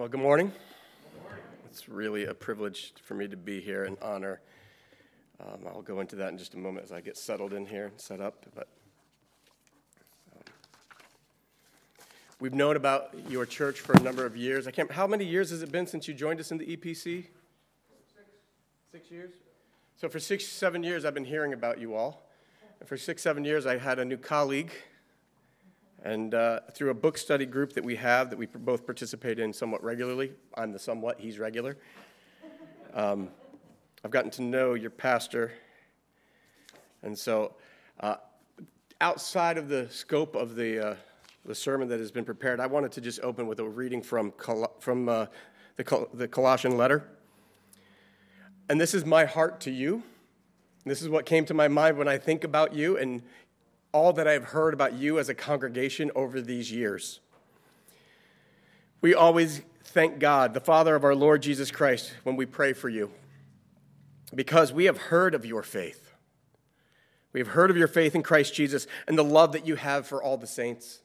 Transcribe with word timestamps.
Well, 0.00 0.08
good 0.08 0.20
morning. 0.20 0.50
It's 1.68 1.86
really 1.86 2.24
a 2.24 2.32
privilege 2.32 2.94
for 3.02 3.12
me 3.12 3.28
to 3.28 3.36
be 3.36 3.60
here, 3.60 3.84
an 3.84 3.98
honor. 4.00 4.40
Um, 5.38 5.66
I'll 5.66 5.82
go 5.82 6.00
into 6.00 6.16
that 6.16 6.32
in 6.32 6.38
just 6.38 6.54
a 6.54 6.56
moment 6.56 6.86
as 6.86 6.90
I 6.90 7.02
get 7.02 7.18
settled 7.18 7.52
in 7.52 7.66
here 7.66 7.84
and 7.88 8.00
set 8.00 8.18
up. 8.18 8.46
But 8.54 8.68
um, 10.34 10.42
we've 12.40 12.54
known 12.54 12.76
about 12.76 13.14
your 13.28 13.44
church 13.44 13.80
for 13.80 13.92
a 13.92 14.00
number 14.00 14.24
of 14.24 14.38
years. 14.38 14.66
I 14.66 14.70
can't. 14.70 14.90
How 14.90 15.06
many 15.06 15.26
years 15.26 15.50
has 15.50 15.60
it 15.60 15.70
been 15.70 15.86
since 15.86 16.08
you 16.08 16.14
joined 16.14 16.40
us 16.40 16.50
in 16.50 16.56
the 16.56 16.78
EPC? 16.78 16.94
Six. 17.04 17.28
Six 18.92 19.10
years. 19.10 19.32
So 19.98 20.08
for 20.08 20.18
six, 20.18 20.46
seven 20.46 20.82
years, 20.82 21.04
I've 21.04 21.12
been 21.12 21.26
hearing 21.26 21.52
about 21.52 21.78
you 21.78 21.94
all. 21.94 22.26
And 22.80 22.88
for 22.88 22.96
six, 22.96 23.20
seven 23.20 23.44
years, 23.44 23.66
I 23.66 23.76
had 23.76 23.98
a 23.98 24.06
new 24.06 24.16
colleague 24.16 24.72
and 26.02 26.34
uh, 26.34 26.60
through 26.72 26.90
a 26.90 26.94
book 26.94 27.18
study 27.18 27.44
group 27.44 27.74
that 27.74 27.84
we 27.84 27.96
have 27.96 28.30
that 28.30 28.38
we 28.38 28.46
both 28.46 28.86
participate 28.86 29.38
in 29.38 29.52
somewhat 29.52 29.82
regularly, 29.84 30.32
I'm 30.54 30.72
the 30.72 30.78
somewhat, 30.78 31.20
he's 31.20 31.38
regular. 31.38 31.76
Um, 32.94 33.28
I've 34.04 34.10
gotten 34.10 34.30
to 34.32 34.42
know 34.42 34.74
your 34.74 34.90
pastor. 34.90 35.52
And 37.02 37.16
so, 37.18 37.54
uh, 38.00 38.16
outside 39.00 39.58
of 39.58 39.68
the 39.68 39.88
scope 39.90 40.34
of 40.34 40.56
the, 40.56 40.90
uh, 40.90 40.94
the 41.44 41.54
sermon 41.54 41.88
that 41.88 42.00
has 42.00 42.10
been 42.10 42.24
prepared, 42.24 42.60
I 42.60 42.66
wanted 42.66 42.92
to 42.92 43.00
just 43.00 43.20
open 43.20 43.46
with 43.46 43.60
a 43.60 43.64
reading 43.64 44.02
from, 44.02 44.30
Col- 44.32 44.74
from 44.80 45.08
uh, 45.08 45.26
the, 45.76 45.84
Col- 45.84 46.08
the 46.14 46.28
Colossian 46.28 46.76
letter. 46.76 47.08
And 48.68 48.80
this 48.80 48.94
is 48.94 49.04
my 49.04 49.24
heart 49.24 49.60
to 49.62 49.70
you. 49.70 50.02
This 50.86 51.02
is 51.02 51.08
what 51.10 51.26
came 51.26 51.44
to 51.46 51.54
my 51.54 51.68
mind 51.68 51.98
when 51.98 52.08
I 52.08 52.16
think 52.16 52.44
about 52.44 52.72
you 52.72 52.96
and 52.96 53.22
all 53.92 54.12
that 54.12 54.28
I've 54.28 54.44
heard 54.44 54.74
about 54.74 54.94
you 54.94 55.18
as 55.18 55.28
a 55.28 55.34
congregation 55.34 56.10
over 56.14 56.40
these 56.40 56.70
years. 56.70 57.20
We 59.00 59.14
always 59.14 59.62
thank 59.84 60.18
God, 60.18 60.54
the 60.54 60.60
Father 60.60 60.94
of 60.94 61.04
our 61.04 61.14
Lord 61.14 61.42
Jesus 61.42 61.70
Christ, 61.70 62.12
when 62.22 62.36
we 62.36 62.46
pray 62.46 62.72
for 62.72 62.88
you, 62.88 63.10
because 64.34 64.72
we 64.72 64.84
have 64.84 64.98
heard 64.98 65.34
of 65.34 65.44
your 65.44 65.62
faith. 65.62 66.12
We 67.32 67.40
have 67.40 67.48
heard 67.48 67.70
of 67.70 67.76
your 67.76 67.88
faith 67.88 68.14
in 68.14 68.22
Christ 68.22 68.54
Jesus 68.54 68.86
and 69.06 69.16
the 69.16 69.24
love 69.24 69.52
that 69.52 69.66
you 69.66 69.76
have 69.76 70.06
for 70.06 70.22
all 70.22 70.36
the 70.36 70.46
saints. 70.46 71.00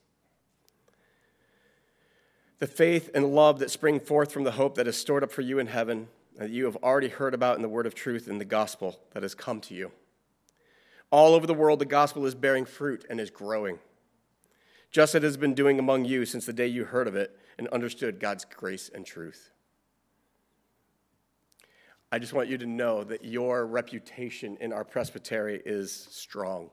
The 2.60 2.68
faith 2.68 3.12
and 3.14 3.36
love 3.36 3.60
that 3.60 3.70
spring 3.70 4.00
forth 4.00 4.32
from 4.32 4.44
the 4.44 4.52
hope 4.52 4.76
that 4.76 4.88
is 4.88 4.98
stored 4.98 5.24
up 5.24 5.32
for 5.32 5.42
you 5.42 5.60
in 5.60 5.68
heaven, 5.68 6.08
that 6.38 6.50
you 6.50 6.66
have 6.66 6.78
already 6.78 7.10
heard 7.10 7.34
about 7.34 7.58
in 7.58 7.62
the 7.62 7.70
word 7.70 7.86
of 7.86 7.94
truth 7.94 8.28
in 8.28 8.38
the 8.38 8.46
gospel 8.46 9.00
that 9.12 9.24
has 9.24 9.36
come 9.36 9.62
to 9.62 9.76
you. 9.76 9.92
All 11.16 11.34
over 11.34 11.48
the 11.48 11.54
world, 11.54 11.80
the 11.80 11.86
gospel 11.86 12.26
is 12.26 12.36
bearing 12.36 12.66
fruit 12.66 13.06
and 13.10 13.22
is 13.22 13.30
growing, 13.30 13.80
just 14.92 15.16
as 15.16 15.20
it 15.20 15.24
has 15.24 15.38
been 15.38 15.54
doing 15.54 15.80
among 15.80 16.04
you 16.04 16.26
since 16.26 16.46
the 16.46 16.52
day 16.52 16.68
you 16.68 16.84
heard 16.84 17.08
of 17.08 17.16
it 17.16 17.40
and 17.58 17.70
understood 17.70 18.20
God's 18.20 18.44
grace 18.44 18.92
and 18.94 19.06
truth. 19.06 19.52
I 22.12 22.20
just 22.20 22.34
want 22.34 22.50
you 22.50 22.58
to 22.58 22.66
know 22.66 23.06
that 23.06 23.24
your 23.24 23.66
reputation 23.66 24.58
in 24.60 24.74
our 24.74 24.84
presbytery 24.84 25.62
is 25.66 26.10
strong. 26.12 26.70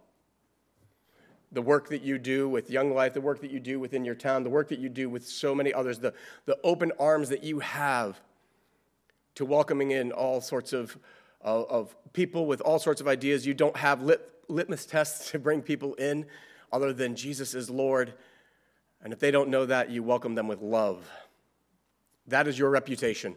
The 1.52 1.62
work 1.62 1.88
that 1.90 2.02
you 2.02 2.18
do 2.18 2.48
with 2.48 2.68
Young 2.68 2.92
Life, 2.92 3.14
the 3.14 3.20
work 3.20 3.40
that 3.42 3.52
you 3.52 3.60
do 3.60 3.78
within 3.78 4.04
your 4.04 4.16
town, 4.16 4.42
the 4.42 4.50
work 4.50 4.68
that 4.70 4.80
you 4.80 4.88
do 4.88 5.08
with 5.08 5.24
so 5.24 5.54
many 5.54 5.72
others, 5.72 6.00
the, 6.00 6.14
the 6.46 6.58
open 6.64 6.90
arms 6.98 7.28
that 7.28 7.44
you 7.44 7.60
have 7.60 8.20
to 9.36 9.44
welcoming 9.44 9.92
in 9.92 10.10
all 10.10 10.40
sorts 10.40 10.72
of, 10.72 10.98
of, 11.42 11.66
of 11.68 12.12
people 12.12 12.46
with 12.46 12.60
all 12.60 12.78
sorts 12.78 13.00
of 13.00 13.08
ideas. 13.08 13.46
You 13.46 13.54
don't 13.54 13.76
have 13.76 14.02
lit, 14.02 14.20
litmus 14.48 14.86
tests 14.86 15.30
to 15.32 15.38
bring 15.38 15.62
people 15.62 15.94
in 15.94 16.26
other 16.72 16.92
than 16.92 17.14
Jesus 17.14 17.54
is 17.54 17.68
Lord. 17.68 18.14
And 19.02 19.12
if 19.12 19.18
they 19.18 19.30
don't 19.30 19.50
know 19.50 19.66
that, 19.66 19.90
you 19.90 20.02
welcome 20.02 20.34
them 20.34 20.48
with 20.48 20.62
love. 20.62 21.08
That 22.28 22.46
is 22.46 22.58
your 22.58 22.70
reputation. 22.70 23.36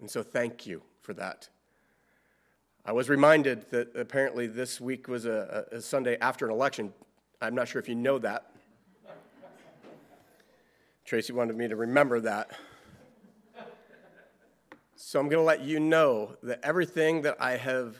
And 0.00 0.10
so 0.10 0.22
thank 0.22 0.66
you 0.66 0.82
for 1.00 1.14
that. 1.14 1.48
I 2.86 2.92
was 2.92 3.08
reminded 3.08 3.70
that 3.70 3.96
apparently 3.96 4.46
this 4.46 4.80
week 4.80 5.08
was 5.08 5.24
a, 5.24 5.66
a 5.72 5.80
Sunday 5.80 6.18
after 6.20 6.46
an 6.46 6.52
election. 6.52 6.92
I'm 7.40 7.54
not 7.54 7.66
sure 7.66 7.80
if 7.80 7.88
you 7.88 7.94
know 7.94 8.18
that. 8.18 8.50
Tracy 11.04 11.32
wanted 11.32 11.56
me 11.56 11.68
to 11.68 11.76
remember 11.76 12.20
that. 12.20 12.50
So 15.06 15.20
I'm 15.20 15.28
going 15.28 15.38
to 15.38 15.44
let 15.44 15.60
you 15.60 15.80
know 15.80 16.34
that 16.42 16.60
everything 16.62 17.20
that 17.22 17.36
I 17.38 17.58
have 17.58 17.98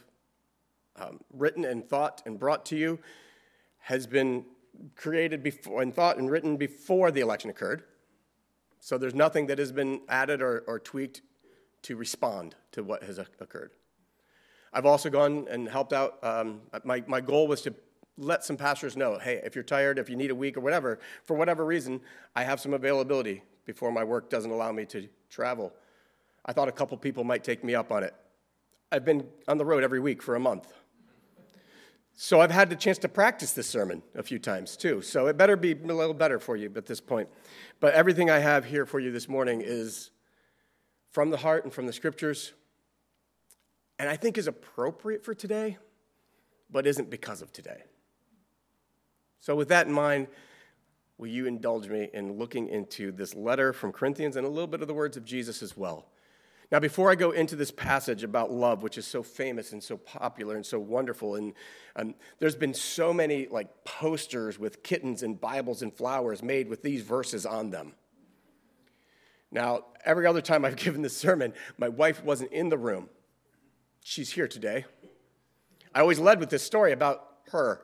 um, 0.97 1.21
written 1.35 1.67
and 1.67 1.87
thought 1.87 2.23
and 2.25 2.39
brought 2.39 2.65
to 2.67 2.77
you 2.77 2.99
has 3.77 4.07
been 4.07 4.47
created 4.97 5.43
before 5.43 5.83
and 5.83 5.95
thought 5.95 6.17
and 6.17 6.31
written 6.31 6.57
before 6.57 7.11
the 7.11 7.21
election 7.21 7.51
occurred. 7.51 7.83
So 8.81 8.97
there's 8.97 9.15
nothing 9.15 9.49
that 9.49 9.59
has 9.59 9.71
been 9.71 10.01
added 10.09 10.41
or, 10.41 10.65
or 10.67 10.79
tweaked 10.79 11.21
to 11.83 11.95
respond 11.95 12.55
to 12.73 12.83
what 12.83 13.03
has 13.03 13.19
occurred. 13.19 13.73
I've 14.73 14.87
also 14.87 15.11
gone 15.11 15.47
and 15.51 15.69
helped 15.69 15.93
out. 15.93 16.19
Um, 16.25 16.63
my, 16.85 17.05
my 17.07 17.21
goal 17.21 17.47
was 17.47 17.61
to 17.63 17.75
let 18.17 18.45
some 18.45 18.57
pastors 18.57 18.97
know 18.97 19.19
hey, 19.19 19.43
if 19.45 19.55
you're 19.55 19.63
tired, 19.63 19.99
if 19.99 20.09
you 20.09 20.17
need 20.17 20.31
a 20.31 20.35
week 20.35 20.57
or 20.57 20.61
whatever, 20.61 20.99
for 21.23 21.37
whatever 21.37 21.67
reason, 21.67 22.01
I 22.35 22.45
have 22.45 22.61
some 22.61 22.73
availability 22.73 23.43
before 23.67 23.93
my 23.93 24.05
work 24.05 24.31
doesn't 24.31 24.51
allow 24.51 24.73
me 24.73 24.87
to 24.87 25.07
travel. 25.29 25.75
I 26.45 26.53
thought 26.53 26.69
a 26.69 26.73
couple 26.73 26.97
people 26.99 27.25
might 27.25 27.45
take 27.45 27.65
me 27.65 27.75
up 27.75 27.91
on 27.91 28.03
it. 28.03 28.15
I've 28.93 29.05
been 29.05 29.27
on 29.49 29.59
the 29.59 29.65
road 29.65 29.83
every 29.83 30.01
week 30.01 30.23
for 30.23 30.35
a 30.35 30.41
month. 30.41 30.73
So 32.17 32.41
I've 32.41 32.51
had 32.51 32.71
the 32.71 32.77
chance 32.77 32.99
to 32.99 33.09
practice 33.09 33.53
this 33.53 33.67
sermon 33.67 34.03
a 34.15 34.23
few 34.23 34.39
times 34.39 34.77
too. 34.77 35.03
So 35.03 35.27
it 35.27 35.37
better 35.37 35.57
be 35.57 35.73
a 35.73 35.77
little 35.77 36.15
better 36.15 36.39
for 36.39 36.57
you 36.57 36.71
at 36.77 36.87
this 36.87 37.01
point. 37.01 37.29
But 37.81 37.95
everything 37.95 38.31
I 38.31 38.39
have 38.39 38.65
here 38.65 38.87
for 38.87 39.01
you 39.01 39.11
this 39.11 39.29
morning 39.29 39.63
is 39.65 40.11
from 41.11 41.31
the 41.31 41.37
heart 41.37 41.65
and 41.65 41.73
from 41.73 41.87
the 41.87 41.93
scriptures, 41.93 42.53
and 43.99 44.09
I 44.09 44.17
think 44.17 44.39
is 44.39 44.47
appropriate 44.47 45.25
for 45.25 45.35
today, 45.35 45.79
but 46.71 46.87
isn't 46.87 47.11
because 47.11 47.43
of 47.43 47.53
today. 47.53 47.83
So, 49.41 49.55
with 49.55 49.69
that 49.69 49.87
in 49.87 49.93
mind, 49.93 50.29
will 51.19 51.29
you 51.29 51.47
indulge 51.47 51.89
me 51.89 52.09
in 52.13 52.39
looking 52.39 52.69
into 52.69 53.13
this 53.13 53.35
letter 53.35 53.73
from 53.73 53.93
Corinthians 53.93 54.37
and 54.37 54.47
a 54.47 54.51
little 54.51 54.67
bit 54.67 54.83
of 54.83 54.89
the 54.89 54.95
words 54.95 55.17
of 55.17 55.25
Jesus 55.25 55.63
as 55.63 55.77
well? 55.77 56.07
Now, 56.73 56.81
before 56.81 57.11
I 57.11 57.15
go 57.15 57.31
into 57.31 57.57
this 57.57 57.71
passage 57.71 58.25
about 58.25 58.51
love, 58.51 58.83
which 58.83 58.99
is 58.99 59.07
so 59.07 59.23
famous 59.23 59.73
and 59.73 59.83
so 59.83 59.97
popular 59.97 60.57
and 60.57 60.65
so 60.65 60.79
wonderful, 60.79 61.35
and 61.37 61.53
um, 61.97 62.15
there's 62.39 62.57
been 62.57 62.75
so 62.75 63.13
many 63.13 63.47
like 63.49 63.85
posters 63.85 64.59
with 64.59 64.83
kittens 64.83 65.23
and 65.23 65.41
Bibles 65.41 65.83
and 65.83 65.93
flowers 65.93 66.43
made 66.43 66.69
with 66.69 66.83
these 66.83 67.03
verses 67.03 67.45
on 67.45 67.71
them. 67.71 67.93
Now, 69.51 69.85
every 70.05 70.27
other 70.27 70.41
time 70.41 70.65
I've 70.65 70.77
given 70.85 71.03
this 71.03 71.17
sermon, 71.17 71.53
my 71.79 71.89
wife 71.89 72.25
wasn't 72.25 72.53
in 72.53 72.71
the 72.71 72.79
room. 72.79 73.09
She's 74.03 74.31
here 74.31 74.49
today. 74.49 74.85
I 75.95 76.01
always 76.01 76.19
led 76.19 76.41
with 76.41 76.51
this 76.51 76.63
story 76.63 76.93
about 76.93 77.29
her. 77.53 77.83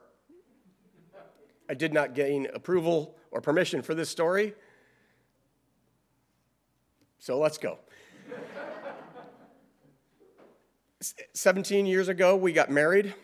I 1.69 1.75
did 1.75 1.95
not 1.95 2.15
gain 2.15 2.49
approval 2.53 3.17
or 3.31 3.41
permission 3.41 3.83
for 3.83 3.95
this 3.95 4.11
story. 4.11 4.55
So 7.21 7.39
let's 7.39 7.59
go. 7.59 7.79
17 11.33 11.87
years 11.87 12.09
ago, 12.09 12.37
we 12.37 12.53
got 12.53 12.71
married. 12.71 13.15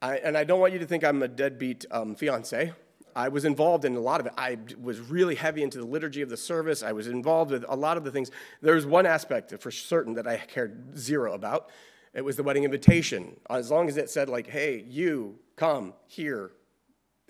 I, 0.00 0.16
and 0.18 0.36
I 0.36 0.44
don't 0.44 0.60
want 0.60 0.72
you 0.72 0.78
to 0.78 0.86
think 0.86 1.04
I'm 1.04 1.22
a 1.22 1.28
deadbeat 1.28 1.84
um, 1.90 2.14
fiance. 2.14 2.72
I 3.16 3.28
was 3.28 3.44
involved 3.44 3.84
in 3.84 3.96
a 3.96 4.00
lot 4.00 4.20
of 4.20 4.26
it. 4.26 4.32
I 4.36 4.58
was 4.80 5.00
really 5.00 5.34
heavy 5.34 5.62
into 5.62 5.78
the 5.78 5.86
liturgy 5.86 6.20
of 6.20 6.28
the 6.28 6.36
service. 6.36 6.82
I 6.82 6.92
was 6.92 7.06
involved 7.06 7.50
with 7.50 7.64
a 7.66 7.74
lot 7.74 7.96
of 7.96 8.04
the 8.04 8.10
things. 8.10 8.30
There 8.60 8.74
was 8.74 8.84
one 8.84 9.06
aspect 9.06 9.58
for 9.58 9.70
certain 9.70 10.14
that 10.14 10.26
I 10.26 10.36
cared 10.36 10.96
zero 10.98 11.32
about. 11.32 11.70
It 12.12 12.22
was 12.24 12.36
the 12.36 12.42
wedding 12.42 12.64
invitation. 12.64 13.36
As 13.48 13.70
long 13.70 13.88
as 13.88 13.96
it 13.96 14.10
said, 14.10 14.28
like, 14.28 14.46
hey, 14.46 14.84
you 14.86 15.38
come 15.56 15.94
here 16.06 16.52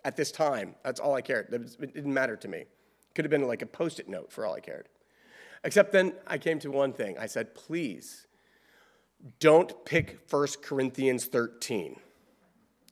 at 0.04 0.16
this 0.16 0.32
time, 0.32 0.74
that's 0.84 1.00
all 1.00 1.14
I 1.14 1.22
cared. 1.22 1.52
It 1.52 1.94
didn't 1.94 2.12
matter 2.12 2.36
to 2.36 2.48
me. 2.48 2.64
Could 3.14 3.24
have 3.24 3.30
been 3.30 3.46
like 3.46 3.62
a 3.62 3.66
post 3.66 4.00
it 4.00 4.08
note 4.08 4.32
for 4.32 4.44
all 4.44 4.54
I 4.54 4.60
cared. 4.60 4.88
Except 5.64 5.92
then 5.92 6.12
I 6.26 6.36
came 6.36 6.58
to 6.60 6.70
one 6.70 6.92
thing. 6.92 7.16
I 7.16 7.26
said, 7.26 7.54
please 7.54 8.25
don't 9.40 9.84
pick 9.84 10.26
1 10.30 10.46
Corinthians 10.62 11.26
13. 11.26 11.96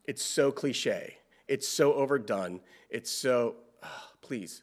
It's 0.06 0.22
so 0.22 0.52
cliche. 0.52 1.16
It's 1.48 1.68
so 1.68 1.94
overdone. 1.94 2.60
It's 2.90 3.10
so, 3.10 3.56
oh, 3.82 4.02
please. 4.20 4.62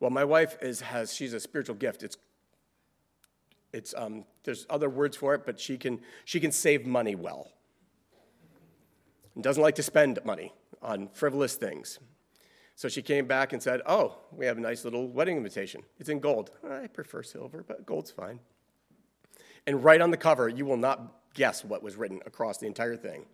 Well, 0.00 0.10
my 0.10 0.24
wife 0.24 0.56
is, 0.62 0.80
has, 0.80 1.14
she's 1.14 1.32
a 1.32 1.40
spiritual 1.40 1.76
gift. 1.76 2.02
It's, 2.02 2.16
it's, 3.72 3.94
um, 3.96 4.24
there's 4.44 4.66
other 4.70 4.88
words 4.88 5.16
for 5.16 5.34
it, 5.34 5.44
but 5.44 5.58
she 5.58 5.76
can, 5.76 6.00
she 6.24 6.40
can 6.40 6.52
save 6.52 6.86
money 6.86 7.14
well. 7.14 7.50
And 9.34 9.42
doesn't 9.42 9.62
like 9.62 9.74
to 9.76 9.82
spend 9.82 10.18
money 10.24 10.52
on 10.80 11.08
frivolous 11.12 11.56
things. 11.56 11.98
So 12.76 12.88
she 12.88 13.02
came 13.02 13.26
back 13.26 13.52
and 13.52 13.62
said, 13.62 13.80
Oh, 13.86 14.18
we 14.32 14.46
have 14.46 14.58
a 14.58 14.60
nice 14.60 14.84
little 14.84 15.08
wedding 15.08 15.36
invitation. 15.36 15.82
It's 15.98 16.08
in 16.08 16.20
gold. 16.20 16.50
I 16.68 16.86
prefer 16.86 17.22
silver, 17.22 17.64
but 17.66 17.86
gold's 17.86 18.10
fine. 18.10 18.40
And 19.66 19.82
right 19.82 20.00
on 20.00 20.10
the 20.10 20.16
cover, 20.16 20.48
you 20.48 20.64
will 20.66 20.76
not 20.76 21.00
guess 21.34 21.64
what 21.64 21.82
was 21.82 21.96
written 21.96 22.20
across 22.26 22.58
the 22.58 22.66
entire 22.66 22.96
thing. 22.96 23.24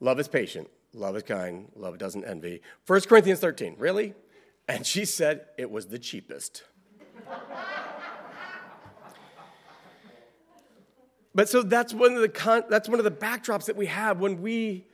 Love 0.00 0.20
is 0.20 0.28
patient, 0.28 0.68
love 0.92 1.16
is 1.16 1.22
kind, 1.22 1.68
love 1.74 1.98
doesn't 1.98 2.24
envy. 2.24 2.60
1 2.86 3.00
Corinthians 3.02 3.40
13, 3.40 3.76
really? 3.78 4.14
And 4.68 4.86
she 4.86 5.04
said 5.04 5.46
it 5.56 5.70
was 5.70 5.86
the 5.86 5.98
cheapest. 5.98 6.64
but 11.34 11.48
so 11.48 11.62
that's 11.62 11.94
one 11.94 12.12
of 12.12 12.20
the 12.20 12.28
con- 12.28 12.64
that's 12.68 12.88
one 12.88 12.98
of 13.00 13.04
the 13.04 13.10
backdrops 13.10 13.64
that 13.66 13.76
we 13.76 13.86
have 13.86 14.20
when 14.20 14.42
we 14.42 14.84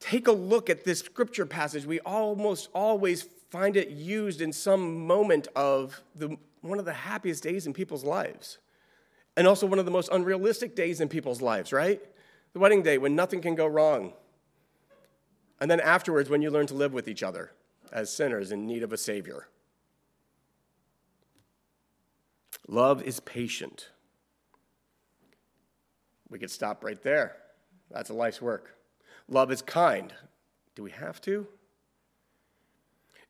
take 0.00 0.28
a 0.28 0.32
look 0.32 0.68
at 0.68 0.84
this 0.84 0.98
scripture 1.00 1.46
passage. 1.46 1.86
We 1.86 2.00
almost 2.00 2.68
always 2.74 3.26
find 3.50 3.76
it 3.76 3.88
used 3.90 4.40
in 4.40 4.52
some 4.52 5.06
moment 5.06 5.48
of 5.54 6.02
the, 6.14 6.36
one 6.60 6.78
of 6.78 6.84
the 6.84 6.92
happiest 6.92 7.42
days 7.42 7.66
in 7.66 7.72
people's 7.72 8.04
lives, 8.04 8.58
and 9.36 9.46
also 9.46 9.66
one 9.66 9.78
of 9.78 9.84
the 9.84 9.90
most 9.90 10.08
unrealistic 10.12 10.74
days 10.76 11.00
in 11.00 11.08
people's 11.08 11.42
lives. 11.42 11.72
Right, 11.72 12.00
the 12.52 12.58
wedding 12.58 12.82
day 12.82 12.98
when 12.98 13.14
nothing 13.14 13.40
can 13.40 13.54
go 13.54 13.66
wrong, 13.66 14.12
and 15.60 15.70
then 15.70 15.80
afterwards 15.80 16.30
when 16.30 16.42
you 16.42 16.50
learn 16.50 16.66
to 16.66 16.74
live 16.74 16.92
with 16.92 17.08
each 17.08 17.22
other 17.22 17.52
as 17.92 18.12
sinners 18.12 18.52
in 18.52 18.66
need 18.66 18.82
of 18.82 18.92
a 18.92 18.98
savior. 18.98 19.48
Love 22.66 23.02
is 23.02 23.20
patient. 23.20 23.90
We 26.30 26.38
could 26.38 26.50
stop 26.50 26.82
right 26.82 27.00
there. 27.02 27.36
That's 27.90 28.10
a 28.10 28.14
life's 28.14 28.40
work. 28.40 28.76
Love 29.28 29.52
is 29.52 29.62
kind. 29.62 30.12
Do 30.74 30.82
we 30.82 30.90
have 30.90 31.20
to? 31.22 31.46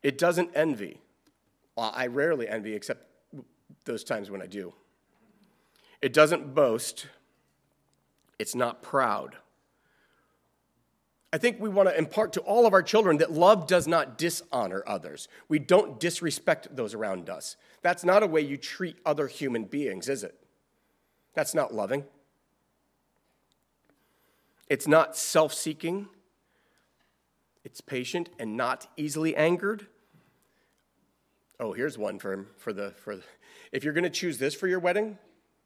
It 0.01 0.17
doesn't 0.17 0.51
envy. 0.55 1.01
I 1.77 2.07
rarely 2.07 2.47
envy, 2.47 2.73
except 2.73 3.05
those 3.83 4.03
times 4.03 4.31
when 4.31 4.41
I 4.41 4.47
do. 4.47 4.73
It 6.05 6.13
doesn't 6.13 6.53
boast. 6.53 7.07
It's 8.37 8.53
not 8.53 8.83
proud. 8.83 9.37
I 11.33 11.39
think 11.39 11.59
we 11.59 11.67
want 11.67 11.89
to 11.89 11.97
impart 11.97 12.33
to 12.33 12.41
all 12.41 12.67
of 12.67 12.73
our 12.73 12.83
children 12.83 13.17
that 13.17 13.31
love 13.31 13.65
does 13.65 13.87
not 13.87 14.15
dishonor 14.15 14.83
others. 14.85 15.27
We 15.49 15.57
don't 15.57 15.99
disrespect 15.99 16.67
those 16.75 16.93
around 16.93 17.27
us. 17.27 17.57
That's 17.81 18.03
not 18.03 18.21
a 18.21 18.27
way 18.27 18.41
you 18.41 18.55
treat 18.55 18.97
other 19.03 19.25
human 19.25 19.63
beings, 19.63 20.07
is 20.07 20.23
it? 20.23 20.39
That's 21.33 21.55
not 21.55 21.73
loving. 21.73 22.03
It's 24.69 24.87
not 24.87 25.17
self 25.17 25.55
seeking. 25.55 26.07
It's 27.63 27.81
patient 27.81 28.29
and 28.37 28.55
not 28.55 28.85
easily 28.95 29.35
angered. 29.35 29.87
Oh, 31.59 31.73
here's 31.73 31.97
one 31.97 32.19
for, 32.19 32.45
for 32.57 32.73
the 32.73 32.91
for 32.91 33.15
the, 33.15 33.23
if 33.71 33.83
you're 33.83 33.93
going 33.93 34.03
to 34.03 34.11
choose 34.11 34.37
this 34.37 34.53
for 34.53 34.67
your 34.67 34.79
wedding 34.79 35.17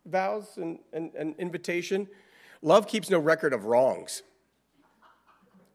vows 0.09 0.57
and, 0.57 0.79
and, 0.93 1.11
and 1.15 1.35
invitation, 1.37 2.07
love 2.61 2.87
keeps 2.87 3.09
no 3.09 3.19
record 3.19 3.53
of 3.53 3.65
wrongs. 3.65 4.23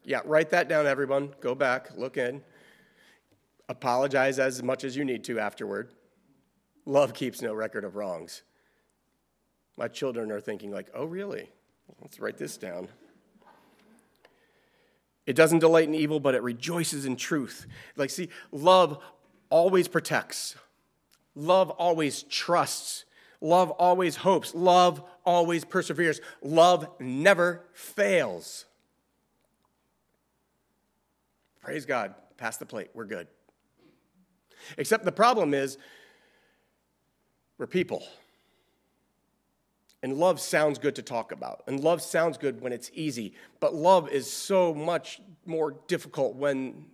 Yeah, 0.04 0.20
write 0.24 0.50
that 0.50 0.68
down, 0.68 0.86
everyone. 0.86 1.34
Go 1.40 1.54
back, 1.54 1.90
look 1.96 2.16
in. 2.16 2.42
Apologize 3.68 4.38
as 4.38 4.62
much 4.62 4.84
as 4.84 4.96
you 4.96 5.04
need 5.04 5.24
to 5.24 5.38
afterward. 5.38 5.92
Love 6.84 7.14
keeps 7.14 7.40
no 7.40 7.54
record 7.54 7.84
of 7.84 7.96
wrongs. 7.96 8.42
My 9.76 9.88
children 9.88 10.30
are 10.30 10.40
thinking, 10.40 10.70
like, 10.70 10.90
oh, 10.94 11.06
really? 11.06 11.50
Let's 12.02 12.20
write 12.20 12.36
this 12.36 12.56
down. 12.56 12.88
It 15.26 15.36
doesn't 15.36 15.60
delight 15.60 15.88
in 15.88 15.94
evil, 15.94 16.20
but 16.20 16.34
it 16.34 16.42
rejoices 16.42 17.06
in 17.06 17.16
truth. 17.16 17.66
Like, 17.96 18.10
see, 18.10 18.28
love 18.52 19.02
always 19.48 19.88
protects, 19.88 20.56
love 21.34 21.70
always 21.70 22.24
trusts, 22.24 23.04
love 23.40 23.70
always 23.70 24.16
hopes, 24.16 24.54
love 24.54 25.02
always 25.24 25.64
perseveres, 25.64 26.20
love 26.42 26.88
never 27.00 27.64
fails. 27.72 28.66
Praise 31.60 31.86
God. 31.86 32.14
Pass 32.36 32.58
the 32.58 32.66
plate. 32.66 32.90
We're 32.94 33.06
good. 33.06 33.26
Except 34.76 35.04
the 35.04 35.12
problem 35.12 35.54
is, 35.54 35.78
we're 37.58 37.66
people. 37.66 38.02
And 40.02 40.18
love 40.18 40.38
sounds 40.38 40.78
good 40.78 40.96
to 40.96 41.02
talk 41.02 41.32
about. 41.32 41.62
And 41.66 41.80
love 41.80 42.02
sounds 42.02 42.36
good 42.36 42.60
when 42.60 42.72
it's 42.72 42.90
easy. 42.92 43.34
But 43.60 43.74
love 43.74 44.10
is 44.10 44.30
so 44.30 44.74
much 44.74 45.20
more 45.46 45.76
difficult 45.86 46.36
when 46.36 46.86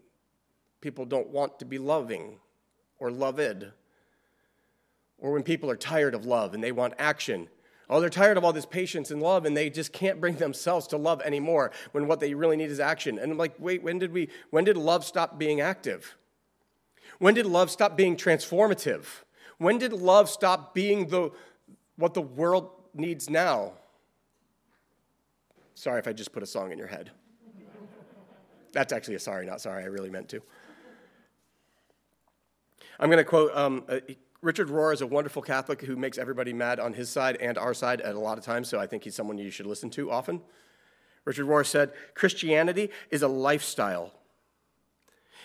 people 0.81 1.05
don't 1.05 1.29
want 1.29 1.59
to 1.59 1.65
be 1.65 1.79
loving 1.79 2.39
or 2.99 3.11
loved. 3.11 3.67
Or 5.21 5.33
when 5.33 5.43
people 5.43 5.71
are 5.71 5.77
tired 5.77 6.15
of 6.15 6.27
love 6.27 6.55
and 6.55 6.65
they 6.65 6.73
want 6.73 6.95
action 6.99 7.49
Oh, 7.91 8.01
they're 8.01 8.09
tired 8.09 8.37
of 8.37 8.45
all 8.45 8.53
this 8.53 8.65
patience 8.65 9.11
and 9.11 9.21
love 9.21 9.45
and 9.45 9.57
they 9.57 9.69
just 9.69 9.93
can't 9.93 10.21
bring 10.21 10.37
themselves 10.37 10.87
to 10.89 10.97
love 10.97 11.21
anymore 11.23 11.73
when 11.91 12.07
what 12.07 12.21
they 12.21 12.35
really 12.35 12.57
need 12.57 12.71
is 12.71 12.79
action. 12.79 13.19
And 13.19 13.33
I'm 13.33 13.37
like, 13.37 13.55
wait, 13.59 13.83
when 13.83 13.99
did 13.99 14.13
we 14.13 14.29
when 14.51 14.63
did 14.63 14.77
love 14.77 15.05
stop 15.05 15.41
being 15.41 15.61
active? 15.61 16.17
When 17.19 17.35
did 17.35 17.47
love 17.47 17.69
stop 17.69 17.97
being 17.97 18.17
transformative? 18.17 19.07
When 19.59 19.77
did 19.77 19.93
love 19.93 20.31
stop 20.31 20.73
being 20.73 21.09
the 21.09 21.33
what 21.97 22.15
the 22.15 22.23
world 22.23 22.71
needs 22.95 23.29
now? 23.29 23.73
Sorry 25.75 25.99
if 25.99 26.07
I 26.07 26.13
just 26.13 26.31
put 26.31 26.45
a 26.45 26.47
song 26.47 26.71
in 26.71 26.79
your 26.79 26.87
head. 26.87 27.11
That's 28.73 28.93
actually 28.93 29.17
a 29.17 29.19
sorry, 29.19 29.47
not 29.47 29.61
sorry. 29.61 29.83
I 29.83 29.87
really 29.87 30.11
meant 30.11 30.29
to. 30.29 30.41
I'm 33.01 33.11
going 33.11 33.19
to 33.19 33.25
quote 33.25 33.51
um, 33.57 33.85
Richard 34.43 34.69
Rohr 34.69 34.95
is 34.95 35.03
a 35.03 35.07
wonderful 35.07 35.43
Catholic 35.43 35.83
who 35.83 35.97
makes 35.97 36.17
everybody 36.17 36.55
mad 36.55 36.81
on 36.81 36.95
his 36.95 37.11
side 37.11 37.37
and 37.41 37.59
our 37.59 37.75
side 37.75 38.01
at 38.01 38.15
a 38.15 38.19
lot 38.19 38.39
of 38.39 38.45
times, 38.45 38.69
so 38.69 38.79
I 38.79 38.87
think 38.87 39.05
he's 39.05 39.15
someone 39.15 39.37
you 39.37 39.51
should 39.51 39.67
listen 39.67 39.91
to 39.91 40.11
often. 40.11 40.41
Richard 41.27 41.47
Rohr 41.47 41.67
said 41.67 41.93
Christianity 42.15 42.91
is 43.11 43.23
a 43.23 43.29
lifestyle, 43.29 44.13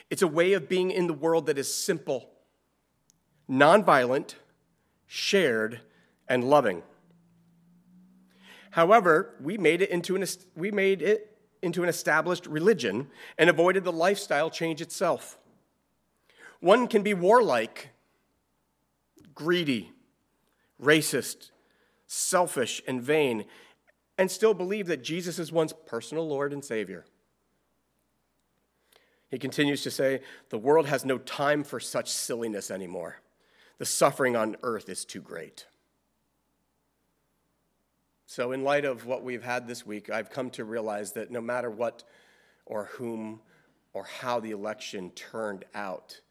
it's 0.10 0.22
a 0.22 0.28
way 0.28 0.54
of 0.54 0.70
being 0.70 0.92
in 0.92 1.08
the 1.08 1.14
world 1.14 1.48
that 1.48 1.58
is 1.58 1.74
simple, 1.74 2.30
nonviolent, 3.50 4.36
shared, 5.08 5.82
and 6.30 6.44
loving. 6.44 6.84
However, 8.72 9.36
we 9.42 9.58
made 9.58 9.82
it 9.82 9.90
into 9.90 10.16
an, 10.16 10.26
we 10.56 10.72
made 10.72 11.02
it 11.02 11.38
into 11.62 11.84
an 11.84 11.90
established 11.90 12.46
religion 12.46 13.08
and 13.38 13.50
avoided 13.50 13.84
the 13.84 13.92
lifestyle 13.92 14.50
change 14.50 14.82
itself. 14.82 15.38
One 16.60 16.88
can 16.88 17.02
be 17.02 17.14
warlike 17.14 17.90
greedy, 19.36 19.92
racist, 20.82 21.52
selfish, 22.08 22.82
and 22.88 23.02
vain, 23.02 23.46
and 24.18 24.32
still 24.32 24.54
believe 24.54 24.88
that 24.88 25.04
Jesus 25.04 25.38
is 25.38 25.52
one's 25.52 25.74
personal 25.86 26.28
Lord 26.28 26.54
and 26.54 26.64
Savior. 26.64 27.06
He 29.30 29.38
continues 29.38 29.84
to 29.84 29.92
say, 29.92 30.22
The 30.50 30.58
world 30.58 30.88
has 30.88 31.04
no 31.04 31.18
time 31.18 31.64
for 31.64 31.80
such 31.80 32.10
silliness 32.10 32.72
anymore. 32.72 33.18
The 33.78 33.86
suffering 33.86 34.36
on 34.36 34.56
earth 34.64 34.88
is 34.88 35.04
too 35.04 35.22
great. 35.22 35.66
So, 38.28 38.54
in 38.54 38.64
light 38.64 38.86
of 38.86 39.06
what 39.06 39.24
we've 39.24 39.44
had 39.44 39.68
this 39.68 39.86
week, 39.86 40.10
I've 40.10 40.30
come 40.30 40.50
to 40.52 40.64
realize 40.64 41.12
that 41.14 41.32
no 41.32 41.42
matter 41.42 41.70
what 41.70 42.04
or 42.66 42.86
whom 42.86 43.42
or 43.94 44.06
how 44.06 44.40
the 44.40 44.52
election 44.52 45.12
turned 45.12 45.66
out, 45.74 46.22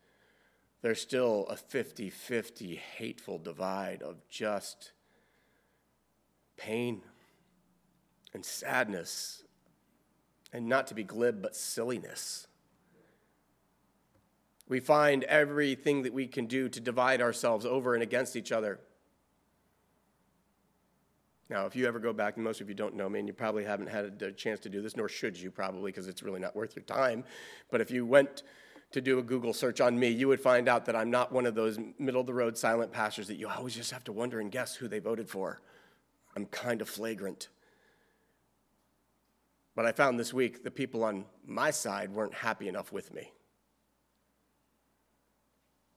there's 0.84 1.00
still 1.00 1.46
a 1.48 1.56
50 1.56 2.10
50 2.10 2.76
hateful 2.76 3.38
divide 3.38 4.02
of 4.02 4.16
just 4.28 4.92
pain 6.58 7.00
and 8.34 8.44
sadness, 8.44 9.44
and 10.52 10.68
not 10.68 10.86
to 10.88 10.94
be 10.94 11.02
glib, 11.02 11.40
but 11.40 11.56
silliness. 11.56 12.48
We 14.68 14.78
find 14.78 15.24
everything 15.24 16.02
that 16.02 16.12
we 16.12 16.26
can 16.26 16.44
do 16.44 16.68
to 16.68 16.80
divide 16.80 17.22
ourselves 17.22 17.64
over 17.64 17.94
and 17.94 18.02
against 18.02 18.36
each 18.36 18.52
other. 18.52 18.78
Now, 21.48 21.64
if 21.64 21.74
you 21.74 21.86
ever 21.86 21.98
go 21.98 22.12
back, 22.12 22.36
and 22.36 22.44
most 22.44 22.60
of 22.60 22.68
you 22.68 22.74
don't 22.74 22.94
know 22.94 23.08
me, 23.08 23.20
and 23.20 23.28
you 23.28 23.32
probably 23.32 23.64
haven't 23.64 23.88
had 23.88 24.20
a 24.20 24.32
chance 24.32 24.60
to 24.60 24.68
do 24.68 24.82
this, 24.82 24.98
nor 24.98 25.08
should 25.08 25.40
you 25.40 25.50
probably, 25.50 25.92
because 25.92 26.08
it's 26.08 26.22
really 26.22 26.40
not 26.40 26.54
worth 26.54 26.76
your 26.76 26.84
time. 26.84 27.24
But 27.70 27.80
if 27.80 27.90
you 27.90 28.04
went 28.04 28.42
to 28.94 29.00
do 29.00 29.18
a 29.18 29.22
Google 29.24 29.52
search 29.52 29.80
on 29.80 29.98
me, 29.98 30.06
you 30.06 30.28
would 30.28 30.40
find 30.40 30.68
out 30.68 30.84
that 30.84 30.94
I'm 30.94 31.10
not 31.10 31.32
one 31.32 31.46
of 31.46 31.56
those 31.56 31.80
middle 31.98 32.20
of 32.20 32.28
the 32.28 32.32
road 32.32 32.56
silent 32.56 32.92
pastors 32.92 33.26
that 33.26 33.34
you 33.34 33.48
always 33.48 33.74
just 33.74 33.90
have 33.90 34.04
to 34.04 34.12
wonder 34.12 34.38
and 34.38 34.52
guess 34.52 34.76
who 34.76 34.86
they 34.86 35.00
voted 35.00 35.28
for. 35.28 35.60
I'm 36.36 36.46
kind 36.46 36.80
of 36.80 36.88
flagrant. 36.88 37.48
But 39.74 39.84
I 39.84 39.90
found 39.90 40.20
this 40.20 40.32
week 40.32 40.62
the 40.62 40.70
people 40.70 41.02
on 41.02 41.24
my 41.44 41.72
side 41.72 42.12
weren't 42.12 42.34
happy 42.34 42.68
enough 42.68 42.92
with 42.92 43.12
me. 43.12 43.32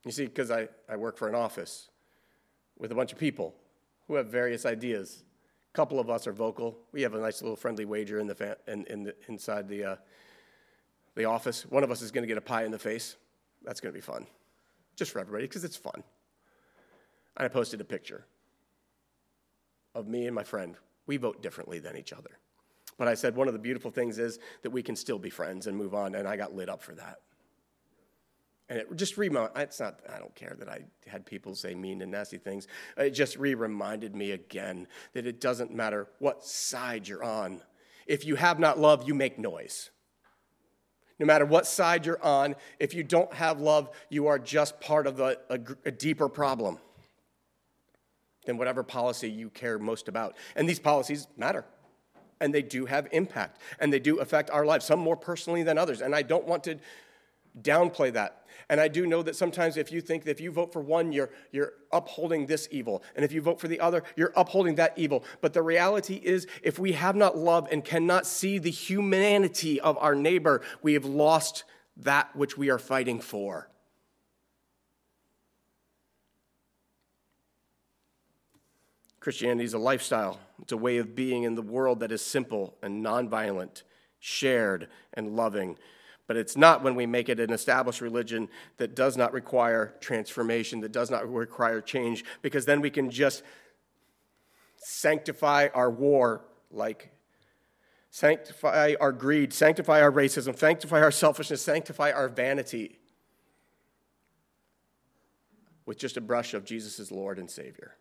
You 0.03 0.11
see, 0.11 0.25
because 0.25 0.49
I, 0.49 0.67
I 0.89 0.95
work 0.95 1.19
for 1.19 1.29
an 1.29 1.35
office 1.35 1.91
with 2.79 2.91
a 2.91 2.95
bunch 2.95 3.11
of 3.11 3.19
people 3.19 3.53
who 4.07 4.15
have 4.15 4.25
various 4.25 4.65
ideas. 4.65 5.23
A 5.71 5.75
couple 5.75 5.99
of 5.99 6.09
us 6.09 6.25
are 6.25 6.33
vocal. 6.33 6.75
We 6.93 7.03
have 7.03 7.13
a 7.13 7.19
nice 7.19 7.43
little 7.43 7.57
friendly 7.57 7.85
wager 7.85 8.17
in 8.17 8.25
the, 8.25 8.33
fa- 8.33 8.57
in, 8.67 8.85
in 8.85 9.03
the 9.03 9.13
inside 9.27 9.69
the, 9.69 9.83
uh, 9.83 9.95
the 11.17 11.25
office. 11.25 11.63
One 11.63 11.83
of 11.83 11.91
us 11.91 12.01
is 12.01 12.11
going 12.11 12.23
to 12.23 12.27
get 12.27 12.37
a 12.37 12.41
pie 12.41 12.63
in 12.63 12.71
the 12.71 12.79
face. 12.79 13.17
That's 13.63 13.81
going 13.81 13.91
to 13.91 13.97
be 13.97 14.01
fun, 14.01 14.27
just 14.95 15.11
for 15.11 15.19
everybody, 15.19 15.45
because 15.45 15.63
it's 15.63 15.75
fun. 15.75 16.03
And 17.35 17.45
I 17.45 17.47
posted 17.49 17.81
a 17.81 17.83
picture 17.83 18.25
of 19.93 20.07
me 20.07 20.27
and 20.27 20.35
my 20.35 20.43
friend. 20.43 20.75
We 21.07 21.17
vote 21.17 21.41
differently 21.41 21.79
than 21.79 21.97
each 21.97 22.13
other. 22.13 22.31
But 22.97 23.07
I 23.07 23.15
said 23.15 23.35
one 23.35 23.47
of 23.47 23.53
the 23.53 23.59
beautiful 23.59 23.91
things 23.91 24.19
is 24.19 24.39
that 24.63 24.69
we 24.69 24.81
can 24.81 24.95
still 24.95 25.19
be 25.19 25.29
friends 25.29 25.67
and 25.67 25.75
move 25.77 25.93
on, 25.93 26.15
and 26.15 26.27
I 26.27 26.37
got 26.37 26.55
lit 26.55 26.69
up 26.69 26.81
for 26.81 26.93
that. 26.95 27.17
And 28.69 28.79
it 28.79 28.95
just 28.95 29.17
remind 29.17 29.51
it's 29.55 29.79
not 29.79 30.01
I 30.13 30.19
don't 30.19 30.35
care 30.35 30.55
that 30.59 30.67
I 30.67 30.81
had 31.07 31.25
people 31.25 31.55
say 31.55 31.73
mean 31.73 32.01
and 32.01 32.11
nasty 32.11 32.37
things. 32.37 32.67
It 32.97 33.11
just 33.11 33.37
re-reminded 33.37 34.13
me 34.15 34.31
again 34.31 34.87
that 35.13 35.25
it 35.25 35.39
doesn't 35.39 35.73
matter 35.73 36.07
what 36.19 36.43
side 36.43 37.07
you're 37.07 37.23
on. 37.23 37.61
If 38.07 38.25
you 38.25 38.35
have 38.35 38.59
not 38.59 38.77
love, 38.77 39.07
you 39.07 39.13
make 39.13 39.39
noise. 39.39 39.89
No 41.19 41.25
matter 41.25 41.45
what 41.45 41.65
side 41.65 42.05
you're 42.05 42.23
on, 42.23 42.55
if 42.79 42.93
you 42.93 43.03
don't 43.03 43.33
have 43.33 43.59
love, 43.59 43.89
you 44.09 44.27
are 44.27 44.37
just 44.37 44.79
part 44.79 45.07
of 45.07 45.19
a, 45.19 45.37
a, 45.49 45.59
a 45.85 45.91
deeper 45.91 46.29
problem 46.29 46.77
than 48.45 48.57
whatever 48.57 48.83
policy 48.83 49.29
you 49.29 49.49
care 49.49 49.79
most 49.79 50.07
about. 50.07 50.35
And 50.55 50.69
these 50.69 50.79
policies 50.79 51.27
matter 51.37 51.65
and 52.39 52.53
they 52.53 52.61
do 52.61 52.85
have 52.85 53.07
impact 53.11 53.59
and 53.79 53.91
they 53.91 53.99
do 53.99 54.19
affect 54.19 54.49
our 54.49 54.65
lives, 54.65 54.85
some 54.85 54.99
more 54.99 55.17
personally 55.17 55.63
than 55.63 55.77
others. 55.77 56.01
And 56.01 56.15
I 56.15 56.21
don't 56.21 56.45
want 56.45 56.63
to 56.65 56.77
downplay 57.61 58.13
that. 58.13 58.45
And 58.69 58.81
I 58.81 58.89
do 58.89 59.07
know 59.07 59.21
that 59.23 59.35
sometimes 59.35 59.77
if 59.77 59.91
you 59.91 60.01
think 60.01 60.25
that 60.25 60.31
if 60.31 60.41
you 60.41 60.51
vote 60.51 60.73
for 60.73 60.81
one, 60.81 61.13
you're, 61.13 61.29
you're 61.51 61.73
upholding 61.91 62.47
this 62.47 62.67
evil. 62.69 63.01
And 63.15 63.23
if 63.23 63.31
you 63.31 63.41
vote 63.41 63.61
for 63.61 63.69
the 63.69 63.79
other, 63.79 64.03
you're 64.17 64.33
upholding 64.35 64.75
that 64.75 64.93
evil. 64.97 65.23
But 65.41 65.53
the 65.53 65.61
reality 65.61 66.19
is, 66.21 66.47
if 66.63 66.77
we 66.77 66.91
have 66.93 67.15
not 67.15 67.37
love 67.37 67.67
and 67.71 67.83
cannot 67.83 68.25
see 68.25 68.57
the 68.57 68.71
humanity 68.71 69.79
of 69.79 69.97
our 69.99 70.15
neighbor, 70.15 70.61
we 70.81 70.93
have 70.93 71.05
lost 71.05 71.63
that 71.97 72.35
which 72.35 72.57
we 72.57 72.69
are 72.69 72.77
fighting 72.77 73.21
for. 73.21 73.69
Christianity 79.19 79.65
is 79.65 79.73
a 79.73 79.79
lifestyle, 79.79 80.39
it's 80.61 80.71
a 80.71 80.77
way 80.77 80.97
of 80.97 81.13
being 81.13 81.43
in 81.43 81.55
the 81.55 81.61
world 81.61 81.99
that 81.99 82.13
is 82.13 82.21
simple 82.21 82.77
and 82.81 83.03
nonviolent, 83.03 83.83
shared 84.19 84.87
and 85.13 85.35
loving. 85.35 85.77
But 86.27 86.35
it's 86.35 86.57
not 86.57 86.83
when 86.83 86.95
we 86.95 87.05
make 87.05 87.29
it 87.29 87.39
an 87.39 87.51
established 87.51 88.01
religion 88.01 88.49
that 88.77 88.95
does 88.95 89.15
not 89.15 89.31
require 89.31 89.95
transformation, 90.01 90.81
that 90.81 90.91
does 90.91 91.09
not 91.09 91.31
require 91.31 91.81
change, 91.81 92.25
because 92.41 92.65
then 92.65 92.81
we 92.81 92.89
can 92.89 93.09
just 93.09 93.43
sanctify 94.75 95.69
our 95.73 95.89
war 95.89 96.45
like 96.69 97.11
sanctify 98.09 98.95
our 98.99 99.11
greed, 99.11 99.53
sanctify 99.53 100.01
our 100.01 100.11
racism, 100.11 100.57
sanctify 100.57 101.01
our 101.01 101.11
selfishness, 101.11 101.61
sanctify 101.61 102.11
our 102.11 102.27
vanity 102.27 102.99
with 105.85 105.97
just 105.97 106.17
a 106.17 106.21
brush 106.21 106.53
of 106.53 106.65
Jesus 106.65 106.99
as 106.99 107.11
Lord 107.11 107.39
and 107.39 107.49
Savior. 107.49 107.95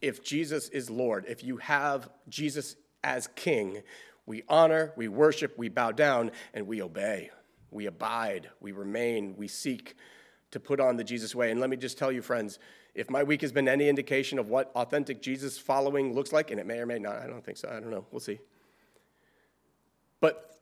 If 0.00 0.22
Jesus 0.22 0.68
is 0.68 0.90
Lord, 0.90 1.24
if 1.26 1.42
you 1.42 1.56
have 1.56 2.10
Jesus 2.28 2.76
as 3.02 3.28
King, 3.28 3.82
we 4.26 4.42
honor, 4.48 4.92
we 4.96 5.08
worship, 5.08 5.56
we 5.58 5.68
bow 5.68 5.92
down, 5.92 6.30
and 6.54 6.66
we 6.66 6.82
obey. 6.82 7.30
We 7.70 7.86
abide, 7.86 8.50
we 8.60 8.72
remain, 8.72 9.34
we 9.36 9.48
seek 9.48 9.96
to 10.52 10.60
put 10.60 10.78
on 10.80 10.96
the 10.96 11.04
Jesus 11.04 11.34
way. 11.34 11.50
And 11.50 11.60
let 11.60 11.68
me 11.68 11.76
just 11.76 11.98
tell 11.98 12.12
you, 12.12 12.22
friends, 12.22 12.58
if 12.94 13.10
my 13.10 13.24
week 13.24 13.42
has 13.42 13.50
been 13.50 13.68
any 13.68 13.88
indication 13.88 14.38
of 14.38 14.48
what 14.48 14.70
authentic 14.76 15.20
Jesus 15.20 15.58
following 15.58 16.14
looks 16.14 16.32
like, 16.32 16.52
and 16.52 16.60
it 16.60 16.66
may 16.66 16.78
or 16.78 16.86
may 16.86 17.00
not, 17.00 17.16
I 17.16 17.26
don't 17.26 17.44
think 17.44 17.58
so, 17.58 17.68
I 17.68 17.80
don't 17.80 17.90
know, 17.90 18.06
we'll 18.12 18.20
see. 18.20 18.38
But 20.20 20.58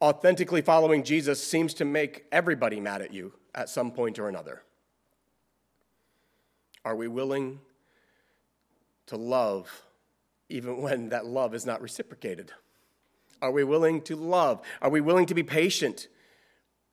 authentically 0.00 0.62
following 0.62 1.02
Jesus 1.02 1.42
seems 1.42 1.74
to 1.74 1.84
make 1.84 2.24
everybody 2.30 2.78
mad 2.78 3.02
at 3.02 3.12
you 3.12 3.32
at 3.54 3.68
some 3.68 3.90
point 3.90 4.18
or 4.18 4.28
another. 4.28 4.62
Are 6.84 6.94
we 6.94 7.08
willing 7.08 7.60
to 9.06 9.16
love 9.16 9.82
even 10.48 10.80
when 10.80 11.08
that 11.08 11.26
love 11.26 11.54
is 11.54 11.66
not 11.66 11.82
reciprocated? 11.82 12.52
Are 13.44 13.50
we 13.50 13.62
willing 13.62 14.00
to 14.04 14.16
love? 14.16 14.62
Are 14.80 14.88
we 14.88 15.02
willing 15.02 15.26
to 15.26 15.34
be 15.34 15.42
patient 15.42 16.08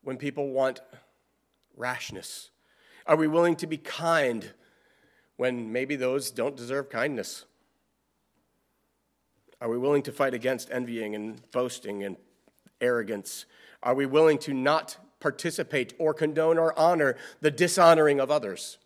when 0.03 0.17
people 0.17 0.50
want 0.50 0.81
rashness? 1.77 2.50
Are 3.08 3.15
we 3.15 3.25
willing 3.25 3.55
to 3.55 3.67
be 3.67 3.77
kind 3.77 4.51
when 5.38 5.72
maybe 5.72 5.96
those 5.96 6.29
don't 6.29 6.58
deserve 6.58 6.89
kindness? 6.89 7.46
Are 9.62 9.70
we 9.70 9.77
willing 9.77 10.03
to 10.03 10.12
fight 10.12 10.34
against 10.34 10.70
envying 10.72 11.15
and 11.15 11.41
boasting 11.51 12.03
and 12.03 12.17
arrogance? 12.81 13.46
Are 13.81 13.96
we 13.96 14.05
willing 14.05 14.38
to 14.39 14.53
not 14.53 14.98
participate 15.22 15.93
or 16.00 16.13
condone 16.13 16.58
or 16.58 16.77
honor 16.77 17.15
the 17.39 17.51
dishonoring 17.51 18.20
of 18.20 18.29
others? 18.29 18.77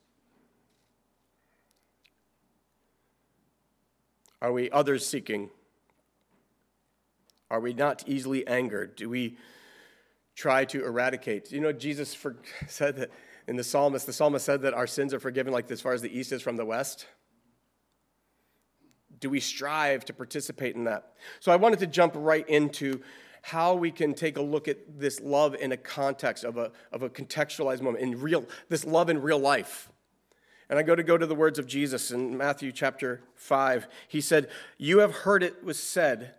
Are 4.39 4.53
we 4.53 4.69
others 4.69 5.03
seeking? 5.03 5.49
Are 7.49 7.59
we 7.59 7.73
not 7.73 8.03
easily 8.07 8.45
angered? 8.47 8.95
Do 8.95 9.09
we 9.09 9.37
try 10.35 10.65
to 10.65 10.83
eradicate? 10.83 11.51
You 11.51 11.61
know, 11.61 11.71
Jesus 11.71 12.13
for, 12.13 12.35
said 12.67 12.97
that 12.97 13.11
in 13.47 13.55
the 13.55 13.63
psalmist, 13.63 14.05
the 14.05 14.13
psalmist 14.13 14.45
said 14.45 14.61
that 14.63 14.73
our 14.73 14.87
sins 14.87 15.13
are 15.13 15.19
forgiven 15.19 15.53
like 15.53 15.69
as 15.69 15.81
far 15.81 15.93
as 15.93 16.01
the 16.01 16.17
east 16.17 16.31
is 16.31 16.41
from 16.41 16.57
the 16.57 16.65
west. 16.65 17.05
Do 19.19 19.29
we 19.29 19.39
strive 19.39 20.03
to 20.05 20.13
participate 20.13 20.75
in 20.75 20.85
that? 20.85 21.13
So 21.39 21.51
I 21.51 21.55
wanted 21.55 21.79
to 21.79 21.87
jump 21.87 22.13
right 22.15 22.47
into 22.49 23.01
how 23.43 23.75
we 23.75 23.91
can 23.91 24.15
take 24.15 24.37
a 24.37 24.41
look 24.41 24.67
at 24.67 24.99
this 24.99 25.21
love 25.21 25.53
in 25.53 25.71
a 25.71 25.77
context 25.77 26.43
of 26.43 26.57
a, 26.57 26.71
of 26.91 27.03
a 27.03 27.09
contextualized 27.09 27.81
moment, 27.81 28.03
in 28.03 28.19
real, 28.19 28.43
this 28.69 28.83
love 28.83 29.07
in 29.07 29.21
real 29.21 29.37
life. 29.37 29.89
And 30.67 30.79
I 30.79 30.83
go 30.83 30.95
to 30.95 31.03
go 31.03 31.15
to 31.15 31.27
the 31.27 31.35
words 31.35 31.59
of 31.59 31.67
Jesus 31.67 32.09
in 32.09 32.35
Matthew 32.35 32.71
chapter 32.71 33.21
5. 33.35 33.87
He 34.07 34.19
said, 34.19 34.49
You 34.79 34.97
have 34.99 35.11
heard 35.11 35.43
it 35.43 35.63
was 35.63 35.77
said, 35.77 36.33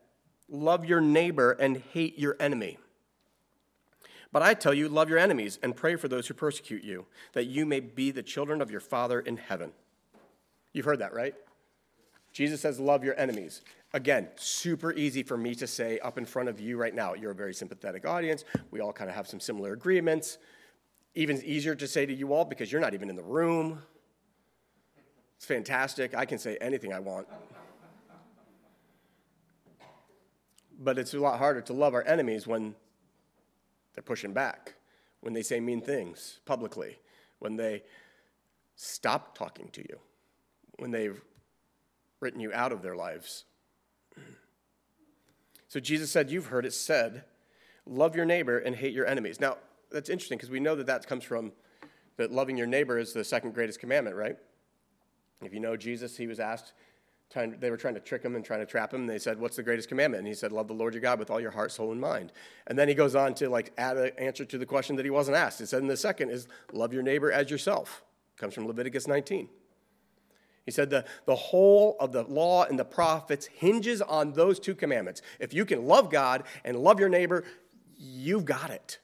Love 0.49 0.85
your 0.85 1.01
neighbor 1.01 1.53
and 1.53 1.77
hate 1.77 2.19
your 2.19 2.37
enemy. 2.39 2.79
But 4.33 4.43
I 4.43 4.55
tell 4.55 4.75
you, 4.75 4.89
love 4.89 5.09
your 5.09 5.19
enemies 5.19 5.59
and 5.63 5.75
pray 5.75 5.97
for 5.97 6.09
those 6.09 6.27
who 6.27 6.35
persecute 6.35 6.85
you, 6.85 7.07
that 7.33 7.45
you 7.47 7.65
may 7.65 7.81
be 7.81 8.11
the 8.11 8.23
children 8.23 8.61
of 8.61 8.71
your 8.71 8.81
Father 8.81 9.21
in 9.21 9.37
heaven. 9.37 9.73
You've 10.73 10.85
heard 10.85 10.99
that, 10.99 11.15
right? 11.15 11.35
Jesus 12.33 12.61
says, 12.61 12.79
Love 12.79 13.03
your 13.03 13.19
enemies. 13.19 13.63
Again, 13.95 14.29
super 14.37 14.93
easy 14.93 15.23
for 15.23 15.39
me 15.39 15.55
to 15.55 15.67
say 15.67 15.99
up 16.01 16.19
in 16.19 16.27
front 16.27 16.51
of 16.51 16.61
you 16.61 16.77
right 16.77 16.95
now. 16.95 17.15
You're 17.15 17.31
a 17.31 17.35
very 17.35 17.55
sympathetic 17.55 18.05
audience. 18.05 18.45
We 18.71 18.81
all 18.81 18.93
kind 18.93 19.09
of 19.09 19.17
have 19.17 19.27
some 19.27 19.41
similar 19.41 19.73
agreements. 19.73 20.37
Even 21.15 21.43
easier 21.43 21.75
to 21.75 21.89
say 21.89 22.05
to 22.05 22.13
you 22.13 22.35
all 22.35 22.45
because 22.45 22.71
you're 22.71 22.81
not 22.81 22.93
even 22.93 23.09
in 23.09 23.17
the 23.17 23.23
room. 23.23 23.81
It's 25.37 25.47
fantastic. 25.47 26.15
I 26.15 26.27
can 26.27 26.39
say 26.39 26.59
anything 26.61 26.93
I 26.93 26.99
want. 26.99 27.27
But 30.79 30.99
it's 30.99 31.15
a 31.15 31.19
lot 31.19 31.39
harder 31.39 31.61
to 31.63 31.73
love 31.73 31.95
our 31.95 32.05
enemies 32.05 32.47
when 32.47 32.75
they're 33.95 34.03
pushing 34.03 34.33
back, 34.33 34.75
when 35.21 35.33
they 35.33 35.43
say 35.43 35.61
mean 35.61 35.81
things 35.81 36.41
publicly, 36.45 36.99
when 37.39 37.57
they 37.57 37.83
stop 38.75 39.37
talking 39.37 39.69
to 39.73 39.81
you, 39.81 39.99
when 40.79 40.91
they've 40.91 41.21
written 42.21 42.41
you 42.41 42.53
out 42.53 42.73
of 42.73 42.83
their 42.83 42.97
lives. 42.97 43.45
So 45.69 45.81
Jesus 45.81 46.13
said, 46.13 46.31
You've 46.31 46.47
heard 46.47 46.65
it 46.65 46.73
said, 46.73 47.25
love 47.87 48.17
your 48.17 48.25
neighbor 48.25 48.59
and 48.59 48.75
hate 48.75 48.93
your 48.93 49.07
enemies. 49.07 49.41
Now, 49.41 49.57
that's 49.91 50.11
interesting 50.11 50.39
because 50.39 50.51
we 50.51 50.61
know 50.61 50.75
that 50.75 50.87
that 50.87 51.07
comes 51.07 51.25
from 51.25 51.53
that 52.17 52.33
loving 52.33 52.57
your 52.57 52.67
neighbor 52.67 52.99
is 52.99 53.13
the 53.13 53.25
second 53.25 53.55
greatest 53.55 53.79
commandment, 53.79 54.17
right? 54.17 54.37
If 55.43 55.53
you 55.53 55.61
know 55.61 55.77
Jesus, 55.77 56.17
he 56.17 56.27
was 56.27 56.41
asked, 56.41 56.73
trying, 57.31 57.59
they 57.59 57.71
were 57.71 57.77
trying 57.77 57.95
to 57.95 58.01
trick 58.01 58.23
him 58.23 58.35
and 58.37 58.45
trying 58.45 58.61
to 58.61 58.67
trap 58.67 58.93
him. 58.93 59.07
They 59.07 59.19
said, 59.19 59.39
What's 59.39 59.57
the 59.57 59.63
greatest 59.63 59.89
commandment? 59.89 60.21
And 60.21 60.29
he 60.29 60.35
said, 60.35 60.53
Love 60.53 60.69
the 60.69 60.75
Lord 60.75 60.95
your 60.95 61.01
God 61.01 61.19
with 61.19 61.31
all 61.31 61.41
your 61.41 61.51
heart, 61.51 61.73
soul, 61.73 61.93
and 61.93 62.01
mind. 62.01 62.33
And 62.67 62.79
then 62.79 62.89
he 62.89 62.95
goes 62.95 63.15
on 63.15 63.35
to 63.35 63.49
like 63.49 63.73
add 63.79 63.97
an 63.97 64.13
answer 64.19 64.45
to 64.45 64.59
the 64.59 64.67
question 64.67 64.97
that 64.97 65.05
he 65.05 65.11
wasn't 65.11 65.37
asked. 65.37 65.59
He 65.59 65.67
said, 65.67 65.83
And 65.83 65.91
the 65.91 65.97
second 65.97 66.31
is, 66.31 66.49
Love 66.73 66.93
your 66.93 67.03
neighbor 67.03 67.31
as 67.31 67.51
yourself. 67.51 68.05
comes 68.37 68.55
from 68.55 68.67
Leviticus 68.67 69.07
19. 69.07 69.49
He 70.65 70.73
said 70.73 70.91
the, 70.91 71.05
the 71.27 71.37
whole 71.37 71.97
of 72.01 72.11
the 72.11 72.25
law 72.25 72.65
and 72.65 72.77
the 72.77 72.85
prophets 72.85 73.47
hinges 73.47 74.03
on 74.03 74.33
those 74.33 74.59
two 74.59 74.75
commandments. 74.75 75.23
If 75.39 75.55
you 75.55 75.65
can 75.65 75.87
love 75.87 76.11
God 76.11 76.43
and 76.65 76.77
love 76.77 76.99
your 76.99 77.09
neighbor, 77.09 77.45
you've 77.97 78.45
got 78.45 78.71
it. 78.71 78.99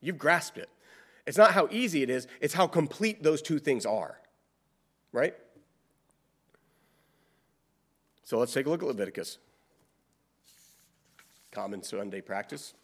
You've 0.00 0.18
grasped 0.18 0.58
it. 0.58 0.68
It's 1.26 1.38
not 1.38 1.52
how 1.52 1.68
easy 1.70 2.02
it 2.02 2.10
is, 2.10 2.26
it's 2.40 2.54
how 2.54 2.66
complete 2.66 3.22
those 3.22 3.40
two 3.40 3.60
things 3.60 3.86
are. 3.86 4.18
Right? 5.12 5.34
So 8.24 8.38
let's 8.38 8.52
take 8.52 8.66
a 8.66 8.70
look 8.70 8.82
at 8.82 8.88
Leviticus. 8.88 9.38
Common 11.50 11.82
Sunday 11.82 12.20
practice. 12.20 12.74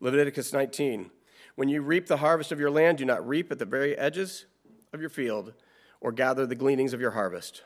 Leviticus 0.00 0.52
19. 0.52 1.10
When 1.54 1.68
you 1.68 1.82
reap 1.82 2.06
the 2.06 2.18
harvest 2.18 2.52
of 2.52 2.60
your 2.60 2.70
land, 2.70 2.98
do 2.98 3.04
not 3.04 3.26
reap 3.26 3.50
at 3.50 3.58
the 3.58 3.64
very 3.64 3.96
edges 3.96 4.46
of 4.92 5.00
your 5.00 5.10
field 5.10 5.54
or 6.00 6.12
gather 6.12 6.46
the 6.46 6.54
gleanings 6.54 6.92
of 6.92 7.00
your 7.00 7.12
harvest. 7.12 7.62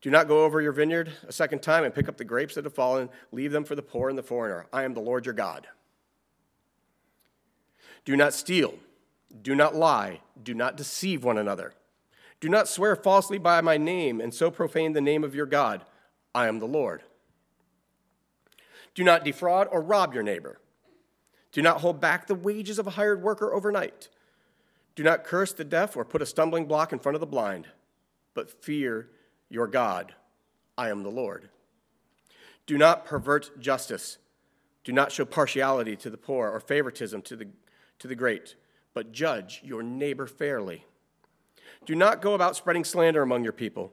Do 0.00 0.10
not 0.10 0.28
go 0.28 0.44
over 0.44 0.60
your 0.60 0.72
vineyard 0.72 1.12
a 1.26 1.32
second 1.32 1.62
time 1.62 1.84
and 1.84 1.94
pick 1.94 2.08
up 2.08 2.16
the 2.16 2.24
grapes 2.24 2.54
that 2.56 2.64
have 2.64 2.74
fallen. 2.74 3.08
Leave 3.32 3.52
them 3.52 3.64
for 3.64 3.74
the 3.74 3.82
poor 3.82 4.08
and 4.08 4.18
the 4.18 4.22
foreigner. 4.22 4.66
I 4.72 4.82
am 4.82 4.92
the 4.92 5.00
Lord 5.00 5.24
your 5.24 5.34
God. 5.34 5.66
Do 8.04 8.16
not 8.16 8.34
steal. 8.34 8.74
Do 9.42 9.54
not 9.54 9.74
lie. 9.74 10.20
Do 10.42 10.52
not 10.52 10.76
deceive 10.76 11.24
one 11.24 11.38
another. 11.38 11.72
Do 12.40 12.48
not 12.48 12.68
swear 12.68 12.96
falsely 12.96 13.38
by 13.38 13.60
my 13.60 13.76
name 13.76 14.20
and 14.20 14.34
so 14.34 14.50
profane 14.50 14.92
the 14.92 15.00
name 15.00 15.24
of 15.24 15.34
your 15.34 15.46
God. 15.46 15.84
I 16.34 16.48
am 16.48 16.58
the 16.58 16.66
Lord. 16.66 17.02
Do 18.94 19.02
not 19.02 19.24
defraud 19.24 19.68
or 19.70 19.80
rob 19.80 20.14
your 20.14 20.22
neighbor. 20.22 20.60
Do 21.52 21.62
not 21.62 21.80
hold 21.80 22.00
back 22.00 22.26
the 22.26 22.34
wages 22.34 22.78
of 22.78 22.86
a 22.86 22.90
hired 22.90 23.22
worker 23.22 23.52
overnight. 23.52 24.08
Do 24.94 25.02
not 25.02 25.24
curse 25.24 25.52
the 25.52 25.64
deaf 25.64 25.96
or 25.96 26.04
put 26.04 26.22
a 26.22 26.26
stumbling 26.26 26.66
block 26.66 26.92
in 26.92 26.98
front 26.98 27.14
of 27.16 27.20
the 27.20 27.26
blind, 27.26 27.66
but 28.34 28.62
fear 28.62 29.08
your 29.48 29.66
God. 29.66 30.14
I 30.76 30.90
am 30.90 31.02
the 31.02 31.10
Lord. 31.10 31.48
Do 32.66 32.78
not 32.78 33.04
pervert 33.04 33.60
justice. 33.60 34.18
Do 34.84 34.92
not 34.92 35.12
show 35.12 35.24
partiality 35.24 35.96
to 35.96 36.10
the 36.10 36.16
poor 36.16 36.50
or 36.50 36.60
favoritism 36.60 37.22
to 37.22 37.36
the, 37.36 37.48
to 37.98 38.08
the 38.08 38.14
great, 38.14 38.54
but 38.92 39.12
judge 39.12 39.60
your 39.64 39.82
neighbor 39.82 40.26
fairly. 40.26 40.84
Do 41.84 41.94
not 41.94 42.22
go 42.22 42.34
about 42.34 42.56
spreading 42.56 42.84
slander 42.84 43.22
among 43.22 43.44
your 43.44 43.52
people. 43.52 43.92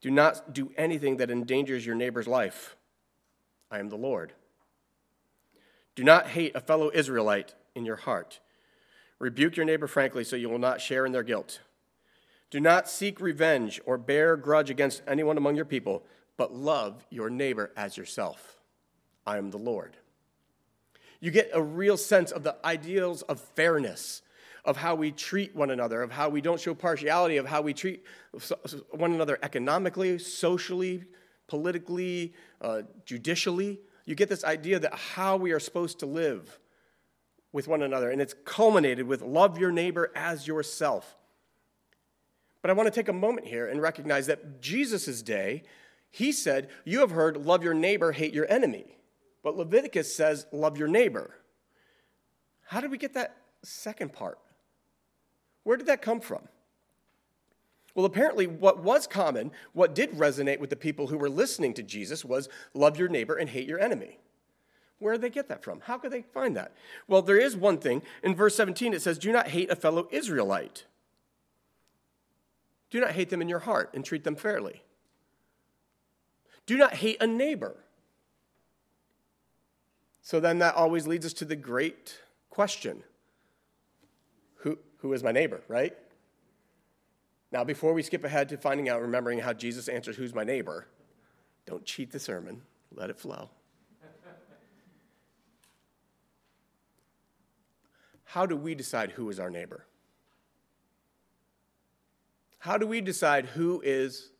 Do 0.00 0.10
not 0.10 0.52
do 0.52 0.70
anything 0.76 1.16
that 1.16 1.30
endangers 1.30 1.84
your 1.84 1.94
neighbor's 1.94 2.28
life. 2.28 2.76
I 3.70 3.78
am 3.78 3.88
the 3.88 3.96
Lord. 3.96 4.32
Do 5.94 6.04
not 6.04 6.28
hate 6.28 6.54
a 6.54 6.60
fellow 6.60 6.90
Israelite 6.94 7.54
in 7.74 7.84
your 7.84 7.96
heart. 7.96 8.40
Rebuke 9.18 9.56
your 9.56 9.66
neighbor 9.66 9.88
frankly 9.88 10.22
so 10.24 10.36
you 10.36 10.48
will 10.48 10.58
not 10.58 10.80
share 10.80 11.04
in 11.04 11.12
their 11.12 11.24
guilt. 11.24 11.60
Do 12.50 12.60
not 12.60 12.88
seek 12.88 13.20
revenge 13.20 13.80
or 13.84 13.98
bear 13.98 14.36
grudge 14.36 14.70
against 14.70 15.02
anyone 15.06 15.36
among 15.36 15.56
your 15.56 15.64
people, 15.64 16.04
but 16.36 16.54
love 16.54 17.04
your 17.10 17.28
neighbor 17.28 17.72
as 17.76 17.96
yourself. 17.96 18.58
I 19.26 19.36
am 19.36 19.50
the 19.50 19.58
Lord. 19.58 19.96
You 21.20 21.30
get 21.30 21.50
a 21.52 21.60
real 21.60 21.96
sense 21.96 22.30
of 22.30 22.44
the 22.44 22.56
ideals 22.64 23.22
of 23.22 23.40
fairness, 23.40 24.22
of 24.64 24.76
how 24.76 24.94
we 24.94 25.10
treat 25.10 25.54
one 25.54 25.70
another, 25.70 26.02
of 26.02 26.10
how 26.10 26.28
we 26.28 26.40
don't 26.40 26.60
show 26.60 26.74
partiality, 26.74 27.36
of 27.36 27.46
how 27.46 27.62
we 27.62 27.72
treat 27.72 28.04
one 28.90 29.12
another 29.12 29.38
economically, 29.42 30.18
socially, 30.18 31.04
politically, 31.46 32.34
uh, 32.60 32.82
judicially. 33.04 33.80
You 34.04 34.14
get 34.14 34.28
this 34.28 34.44
idea 34.44 34.78
that 34.78 34.94
how 34.94 35.36
we 35.36 35.52
are 35.52 35.60
supposed 35.60 35.98
to 36.00 36.06
live 36.06 36.58
with 37.52 37.68
one 37.68 37.82
another, 37.82 38.10
and 38.10 38.20
it's 38.20 38.34
culminated 38.44 39.06
with 39.06 39.22
love 39.22 39.58
your 39.58 39.72
neighbor 39.72 40.12
as 40.14 40.46
yourself. 40.46 41.16
But 42.60 42.70
I 42.70 42.74
want 42.74 42.86
to 42.86 42.94
take 42.94 43.08
a 43.08 43.12
moment 43.12 43.46
here 43.46 43.68
and 43.68 43.80
recognize 43.80 44.26
that 44.26 44.60
Jesus' 44.60 45.22
day, 45.22 45.62
he 46.10 46.32
said, 46.32 46.68
You 46.84 47.00
have 47.00 47.10
heard, 47.10 47.36
love 47.36 47.62
your 47.62 47.74
neighbor, 47.74 48.12
hate 48.12 48.34
your 48.34 48.50
enemy. 48.50 48.98
But 49.42 49.56
Leviticus 49.56 50.14
says, 50.14 50.46
love 50.52 50.76
your 50.76 50.88
neighbor. 50.88 51.34
How 52.66 52.80
did 52.80 52.90
we 52.90 52.98
get 52.98 53.14
that 53.14 53.36
second 53.62 54.12
part? 54.12 54.38
Where 55.68 55.76
did 55.76 55.88
that 55.88 56.00
come 56.00 56.20
from? 56.20 56.48
Well, 57.94 58.06
apparently, 58.06 58.46
what 58.46 58.82
was 58.82 59.06
common, 59.06 59.50
what 59.74 59.94
did 59.94 60.12
resonate 60.12 60.60
with 60.60 60.70
the 60.70 60.76
people 60.76 61.08
who 61.08 61.18
were 61.18 61.28
listening 61.28 61.74
to 61.74 61.82
Jesus 61.82 62.24
was 62.24 62.48
love 62.72 62.98
your 62.98 63.10
neighbor 63.10 63.36
and 63.36 63.50
hate 63.50 63.68
your 63.68 63.78
enemy. 63.78 64.18
Where 64.98 65.12
did 65.12 65.20
they 65.20 65.28
get 65.28 65.48
that 65.50 65.62
from? 65.62 65.80
How 65.80 65.98
could 65.98 66.10
they 66.10 66.22
find 66.22 66.56
that? 66.56 66.72
Well, 67.06 67.20
there 67.20 67.36
is 67.36 67.54
one 67.54 67.76
thing. 67.76 68.00
In 68.22 68.34
verse 68.34 68.56
17, 68.56 68.94
it 68.94 69.02
says, 69.02 69.18
Do 69.18 69.30
not 69.30 69.48
hate 69.48 69.70
a 69.70 69.76
fellow 69.76 70.08
Israelite. 70.10 70.86
Do 72.88 72.98
not 72.98 73.10
hate 73.10 73.28
them 73.28 73.42
in 73.42 73.48
your 73.50 73.58
heart 73.58 73.90
and 73.92 74.02
treat 74.02 74.24
them 74.24 74.36
fairly. 74.36 74.84
Do 76.64 76.78
not 76.78 76.94
hate 76.94 77.18
a 77.20 77.26
neighbor. 77.26 77.76
So 80.22 80.40
then 80.40 80.60
that 80.60 80.76
always 80.76 81.06
leads 81.06 81.26
us 81.26 81.34
to 81.34 81.44
the 81.44 81.56
great 81.56 82.20
question 82.48 83.02
who, 84.98 85.08
who 85.08 85.12
is 85.14 85.22
my 85.22 85.32
neighbor, 85.32 85.62
right? 85.68 85.96
Now, 87.50 87.64
before 87.64 87.94
we 87.94 88.02
skip 88.02 88.24
ahead 88.24 88.48
to 88.50 88.56
finding 88.56 88.88
out, 88.88 89.00
remembering 89.00 89.38
how 89.38 89.52
Jesus 89.52 89.88
answers, 89.88 90.16
Who's 90.16 90.34
my 90.34 90.44
neighbor? 90.44 90.86
Don't 91.66 91.84
cheat 91.84 92.12
the 92.12 92.18
sermon, 92.18 92.62
let 92.94 93.10
it 93.10 93.18
flow. 93.18 93.50
How 98.24 98.44
do 98.44 98.56
we 98.56 98.74
decide 98.74 99.12
who 99.12 99.30
is 99.30 99.40
our 99.40 99.48
neighbor? 99.48 99.86
How 102.58 102.76
do 102.76 102.86
we 102.86 103.00
decide 103.00 103.46
who 103.46 103.80
is 103.82 104.30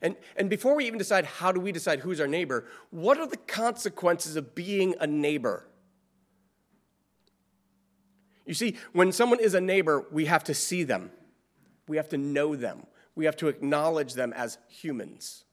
and, 0.00 0.16
and 0.36 0.48
before 0.48 0.74
we 0.76 0.86
even 0.86 0.98
decide 0.98 1.24
how 1.24 1.52
do 1.52 1.60
we 1.60 1.72
decide 1.72 2.00
who's 2.00 2.20
our 2.20 2.26
neighbor, 2.26 2.66
what 2.90 3.18
are 3.18 3.26
the 3.26 3.36
consequences 3.36 4.36
of 4.36 4.54
being 4.54 4.94
a 5.00 5.06
neighbor? 5.06 5.66
You 8.48 8.54
see, 8.54 8.78
when 8.92 9.12
someone 9.12 9.40
is 9.40 9.52
a 9.52 9.60
neighbor, 9.60 10.06
we 10.10 10.24
have 10.24 10.42
to 10.44 10.54
see 10.54 10.82
them, 10.82 11.10
we 11.86 11.98
have 11.98 12.08
to 12.08 12.16
know 12.16 12.56
them, 12.56 12.86
we 13.14 13.26
have 13.26 13.36
to 13.36 13.48
acknowledge 13.48 14.14
them 14.14 14.32
as 14.32 14.56
humans. 14.68 15.44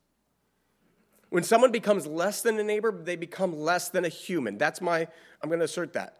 When 1.29 1.43
someone 1.43 1.73
becomes 1.73 2.07
less 2.07 2.41
than 2.41 2.57
a 2.57 2.63
neighbor, 2.63 2.93
they 2.93 3.17
become 3.17 3.59
less 3.59 3.89
than 3.89 4.05
a 4.05 4.09
human. 4.09 4.57
That's 4.57 4.79
my, 4.79 5.09
I'm 5.41 5.49
going 5.49 5.59
to 5.59 5.65
assert 5.65 5.91
that. 5.93 6.19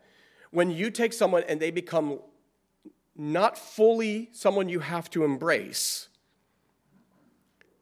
When 0.51 0.69
you 0.69 0.91
take 0.91 1.13
someone 1.13 1.43
and 1.47 1.61
they 1.61 1.71
become 1.71 2.19
not 3.15 3.57
fully 3.57 4.27
someone 4.33 4.67
you 4.67 4.79
have 4.79 5.09
to 5.11 5.23
embrace, 5.23 6.09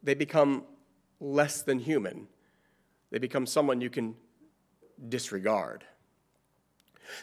they 0.04 0.14
become 0.14 0.62
less 1.18 1.62
than 1.62 1.80
human. 1.80 2.28
They 3.10 3.18
become 3.18 3.46
someone 3.46 3.80
you 3.80 3.90
can 3.90 4.14
disregard. 5.08 5.84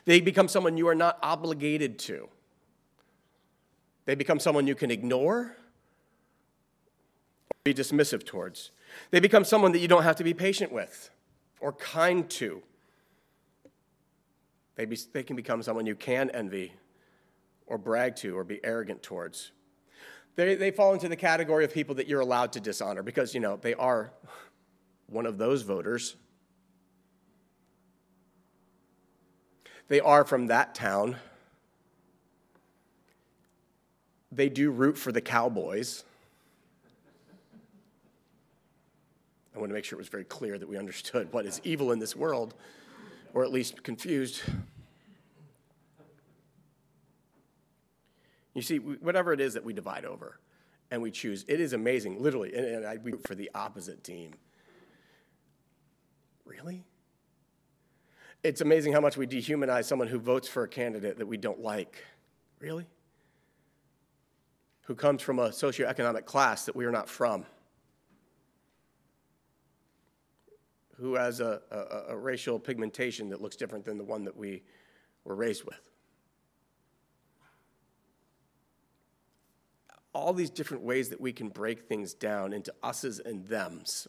They 0.05 0.21
become 0.21 0.47
someone 0.47 0.77
you 0.77 0.87
are 0.87 0.95
not 0.95 1.17
obligated 1.21 1.99
to. 1.99 2.29
They 4.05 4.15
become 4.15 4.39
someone 4.39 4.67
you 4.67 4.75
can 4.75 4.91
ignore, 4.91 5.55
or 7.49 7.55
be 7.63 7.73
dismissive 7.73 8.25
towards. 8.25 8.71
They 9.11 9.19
become 9.19 9.43
someone 9.43 9.71
that 9.73 9.79
you 9.79 9.87
don't 9.87 10.03
have 10.03 10.15
to 10.17 10.23
be 10.23 10.33
patient 10.33 10.71
with 10.71 11.09
or 11.59 11.73
kind 11.73 12.29
to. 12.31 12.61
They, 14.75 14.85
be, 14.85 14.97
they 15.13 15.23
can 15.23 15.35
become 15.35 15.61
someone 15.61 15.85
you 15.85 15.95
can 15.95 16.29
envy 16.31 16.73
or 17.67 17.77
brag 17.77 18.15
to 18.17 18.37
or 18.37 18.43
be 18.43 18.59
arrogant 18.63 19.03
towards. 19.03 19.51
They, 20.35 20.55
they 20.55 20.71
fall 20.71 20.93
into 20.93 21.07
the 21.07 21.15
category 21.15 21.65
of 21.65 21.73
people 21.73 21.95
that 21.95 22.07
you're 22.07 22.21
allowed 22.21 22.53
to 22.53 22.59
dishonor 22.59 23.03
because, 23.03 23.33
you 23.33 23.39
know, 23.39 23.57
they 23.57 23.73
are 23.75 24.11
one 25.07 25.25
of 25.25 25.37
those 25.37 25.61
voters. 25.61 26.15
They 29.87 29.99
are 29.99 30.23
from 30.23 30.47
that 30.47 30.73
town. 30.73 31.17
They 34.31 34.49
do 34.49 34.71
root 34.71 34.97
for 34.97 35.11
the 35.11 35.21
Cowboys. 35.21 36.03
I 39.53 39.59
want 39.59 39.69
to 39.69 39.73
make 39.73 39.83
sure 39.83 39.97
it 39.97 39.99
was 39.99 40.07
very 40.07 40.23
clear 40.23 40.57
that 40.57 40.67
we 40.67 40.77
understood 40.77 41.31
what 41.33 41.45
is 41.45 41.59
evil 41.63 41.91
in 41.91 41.99
this 41.99 42.15
world, 42.15 42.53
or 43.33 43.43
at 43.43 43.51
least 43.51 43.83
confused. 43.83 44.41
You 48.53 48.61
see, 48.61 48.77
whatever 48.77 49.33
it 49.33 49.39
is 49.39 49.53
that 49.53 49.63
we 49.63 49.73
divide 49.73 50.05
over 50.05 50.39
and 50.89 51.01
we 51.01 51.11
choose, 51.11 51.45
it 51.47 51.59
is 51.59 51.73
amazing, 51.73 52.21
literally. 52.21 52.53
And, 52.53 52.65
and 52.65 52.85
I 52.85 52.93
root 52.93 53.25
for 53.27 53.35
the 53.35 53.49
opposite 53.53 54.03
team. 54.03 54.31
Really? 56.45 56.83
It's 58.43 58.61
amazing 58.61 58.93
how 58.93 59.01
much 59.01 59.17
we 59.17 59.27
dehumanize 59.27 59.85
someone 59.85 60.07
who 60.07 60.19
votes 60.19 60.47
for 60.47 60.63
a 60.63 60.67
candidate 60.67 61.17
that 61.19 61.27
we 61.27 61.37
don't 61.37 61.59
like. 61.59 62.03
Really? 62.59 62.87
Who 64.83 64.95
comes 64.95 65.21
from 65.21 65.39
a 65.39 65.49
socioeconomic 65.49 66.25
class 66.25 66.65
that 66.65 66.75
we 66.75 66.85
are 66.85 66.91
not 66.91 67.07
from. 67.07 67.45
Who 70.97 71.15
has 71.15 71.39
a, 71.39 71.61
a, 71.71 72.13
a 72.13 72.17
racial 72.17 72.59
pigmentation 72.59 73.29
that 73.29 73.41
looks 73.41 73.55
different 73.55 73.85
than 73.85 73.97
the 73.97 74.03
one 74.03 74.25
that 74.25 74.35
we 74.35 74.63
were 75.23 75.35
raised 75.35 75.63
with. 75.63 75.79
all 80.13 80.33
these 80.33 80.49
different 80.49 80.83
ways 80.83 81.09
that 81.09 81.21
we 81.21 81.31
can 81.31 81.49
break 81.49 81.87
things 81.87 82.13
down 82.13 82.53
into 82.53 82.73
us's 82.83 83.19
and 83.19 83.47
them's. 83.47 84.07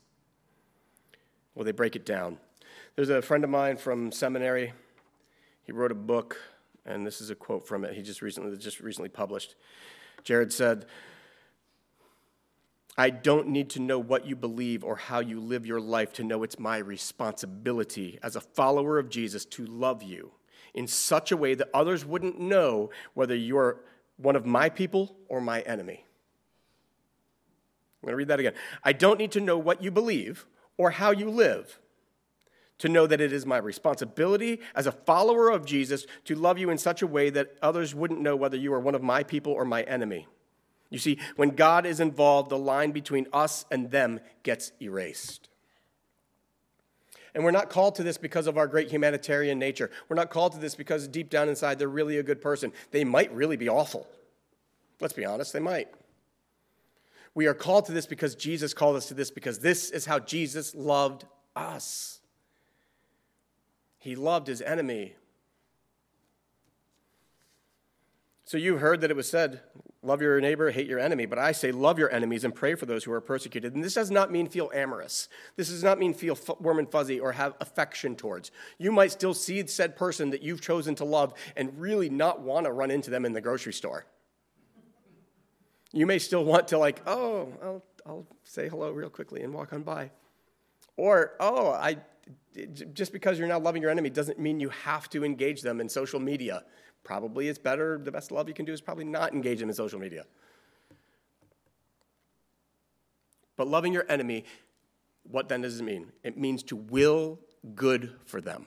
Well, 1.54 1.64
they 1.64 1.72
break 1.72 1.96
it 1.96 2.06
down. 2.06 2.38
There's 2.94 3.08
a 3.08 3.22
friend 3.22 3.42
of 3.42 3.48
mine 3.48 3.78
from 3.78 4.12
seminary. 4.12 4.74
He 5.64 5.72
wrote 5.72 5.92
a 5.92 5.94
book, 5.94 6.36
and 6.84 7.06
this 7.06 7.22
is 7.22 7.30
a 7.30 7.34
quote 7.34 7.66
from 7.66 7.84
it. 7.86 7.94
He 7.94 8.02
just 8.02 8.20
recently 8.20 8.54
just 8.58 8.80
recently 8.80 9.08
published. 9.08 9.54
Jared 10.24 10.52
said, 10.52 10.84
I 12.98 13.08
don't 13.08 13.48
need 13.48 13.70
to 13.70 13.80
know 13.80 13.98
what 13.98 14.26
you 14.26 14.36
believe 14.36 14.84
or 14.84 14.96
how 14.96 15.20
you 15.20 15.40
live 15.40 15.64
your 15.64 15.80
life 15.80 16.12
to 16.14 16.24
know 16.24 16.42
it's 16.42 16.58
my 16.58 16.76
responsibility 16.76 18.18
as 18.22 18.36
a 18.36 18.42
follower 18.42 18.98
of 18.98 19.08
Jesus 19.08 19.46
to 19.46 19.64
love 19.64 20.02
you 20.02 20.32
in 20.74 20.86
such 20.86 21.32
a 21.32 21.36
way 21.36 21.54
that 21.54 21.70
others 21.72 22.04
wouldn't 22.04 22.38
know 22.38 22.90
whether 23.14 23.34
you're 23.34 23.80
one 24.18 24.36
of 24.36 24.44
my 24.44 24.68
people 24.68 25.16
or 25.28 25.40
my 25.40 25.62
enemy. 25.62 26.04
I'm 28.02 28.06
going 28.06 28.12
to 28.12 28.16
read 28.16 28.28
that 28.28 28.40
again. 28.40 28.54
I 28.84 28.92
don't 28.92 29.18
need 29.18 29.32
to 29.32 29.40
know 29.40 29.56
what 29.56 29.82
you 29.82 29.90
believe 29.90 30.44
or 30.76 30.90
how 30.90 31.10
you 31.10 31.30
live 31.30 31.78
to 32.82 32.88
know 32.88 33.06
that 33.06 33.20
it 33.20 33.32
is 33.32 33.46
my 33.46 33.58
responsibility 33.58 34.58
as 34.74 34.88
a 34.88 34.92
follower 34.92 35.50
of 35.50 35.64
Jesus 35.64 36.04
to 36.24 36.34
love 36.34 36.58
you 36.58 36.68
in 36.68 36.78
such 36.78 37.00
a 37.00 37.06
way 37.06 37.30
that 37.30 37.56
others 37.62 37.94
wouldn't 37.94 38.20
know 38.20 38.34
whether 38.34 38.56
you 38.56 38.74
are 38.74 38.80
one 38.80 38.96
of 38.96 39.04
my 39.04 39.22
people 39.22 39.52
or 39.52 39.64
my 39.64 39.82
enemy. 39.84 40.26
You 40.90 40.98
see, 40.98 41.20
when 41.36 41.50
God 41.50 41.86
is 41.86 42.00
involved, 42.00 42.50
the 42.50 42.58
line 42.58 42.90
between 42.90 43.28
us 43.32 43.64
and 43.70 43.92
them 43.92 44.18
gets 44.42 44.72
erased. 44.82 45.48
And 47.36 47.44
we're 47.44 47.52
not 47.52 47.70
called 47.70 47.94
to 47.94 48.02
this 48.02 48.18
because 48.18 48.48
of 48.48 48.58
our 48.58 48.66
great 48.66 48.90
humanitarian 48.90 49.60
nature. 49.60 49.88
We're 50.08 50.16
not 50.16 50.30
called 50.30 50.50
to 50.54 50.58
this 50.58 50.74
because 50.74 51.06
deep 51.06 51.30
down 51.30 51.48
inside 51.48 51.78
they're 51.78 51.86
really 51.86 52.18
a 52.18 52.24
good 52.24 52.40
person. 52.40 52.72
They 52.90 53.04
might 53.04 53.32
really 53.32 53.56
be 53.56 53.68
awful. 53.68 54.08
Let's 55.00 55.14
be 55.14 55.24
honest, 55.24 55.52
they 55.52 55.60
might. 55.60 55.86
We 57.32 57.46
are 57.46 57.54
called 57.54 57.86
to 57.86 57.92
this 57.92 58.06
because 58.06 58.34
Jesus 58.34 58.74
called 58.74 58.96
us 58.96 59.06
to 59.06 59.14
this, 59.14 59.30
because 59.30 59.60
this 59.60 59.90
is 59.90 60.04
how 60.04 60.18
Jesus 60.18 60.74
loved 60.74 61.26
us. 61.54 62.18
He 64.02 64.16
loved 64.16 64.48
his 64.48 64.60
enemy. 64.60 65.14
So 68.44 68.56
you 68.56 68.78
heard 68.78 69.00
that 69.00 69.12
it 69.12 69.16
was 69.16 69.30
said, 69.30 69.60
Love 70.02 70.20
your 70.20 70.40
neighbor, 70.40 70.72
hate 70.72 70.88
your 70.88 70.98
enemy. 70.98 71.26
But 71.26 71.38
I 71.38 71.52
say, 71.52 71.70
love 71.70 71.96
your 71.96 72.10
enemies 72.10 72.42
and 72.42 72.52
pray 72.52 72.74
for 72.74 72.86
those 72.86 73.04
who 73.04 73.12
are 73.12 73.20
persecuted. 73.20 73.76
And 73.76 73.84
this 73.84 73.94
does 73.94 74.10
not 74.10 74.32
mean 74.32 74.48
feel 74.48 74.68
amorous. 74.74 75.28
This 75.54 75.68
does 75.68 75.84
not 75.84 76.00
mean 76.00 76.12
feel 76.12 76.36
warm 76.58 76.80
and 76.80 76.90
fuzzy 76.90 77.20
or 77.20 77.30
have 77.30 77.54
affection 77.60 78.16
towards. 78.16 78.50
You 78.78 78.90
might 78.90 79.12
still 79.12 79.32
see 79.32 79.64
said 79.68 79.94
person 79.94 80.30
that 80.30 80.42
you've 80.42 80.60
chosen 80.60 80.96
to 80.96 81.04
love 81.04 81.34
and 81.56 81.80
really 81.80 82.10
not 82.10 82.40
want 82.40 82.66
to 82.66 82.72
run 82.72 82.90
into 82.90 83.10
them 83.10 83.24
in 83.24 83.32
the 83.32 83.40
grocery 83.40 83.72
store. 83.72 84.04
You 85.92 86.06
may 86.06 86.18
still 86.18 86.44
want 86.44 86.66
to, 86.68 86.78
like, 86.78 87.00
oh, 87.06 87.52
I'll, 87.62 87.84
I'll 88.04 88.26
say 88.42 88.68
hello 88.68 88.90
real 88.90 89.10
quickly 89.10 89.42
and 89.42 89.54
walk 89.54 89.72
on 89.72 89.84
by. 89.84 90.10
Or, 90.96 91.34
oh, 91.38 91.70
I, 91.70 91.98
just 92.92 93.12
because 93.12 93.38
you're 93.38 93.48
not 93.48 93.62
loving 93.62 93.82
your 93.82 93.90
enemy 93.90 94.10
doesn't 94.10 94.38
mean 94.38 94.60
you 94.60 94.68
have 94.68 95.08
to 95.10 95.24
engage 95.24 95.62
them 95.62 95.80
in 95.80 95.88
social 95.88 96.20
media 96.20 96.64
Probably 97.04 97.48
it's 97.48 97.58
better, 97.58 97.98
the 97.98 98.12
best 98.12 98.30
love 98.30 98.48
you 98.48 98.54
can 98.54 98.64
do 98.64 98.72
is 98.72 98.80
probably 98.80 99.04
not 99.04 99.32
engage 99.32 99.60
them 99.60 99.68
in 99.68 99.74
social 99.74 99.98
media. 99.98 100.24
But 103.56 103.68
loving 103.68 103.92
your 103.92 104.06
enemy, 104.08 104.44
what 105.24 105.48
then 105.48 105.62
does 105.62 105.80
it 105.80 105.82
mean? 105.82 106.12
It 106.22 106.38
means 106.38 106.62
to 106.64 106.76
will 106.76 107.40
good 107.74 108.14
for 108.24 108.40
them. 108.40 108.66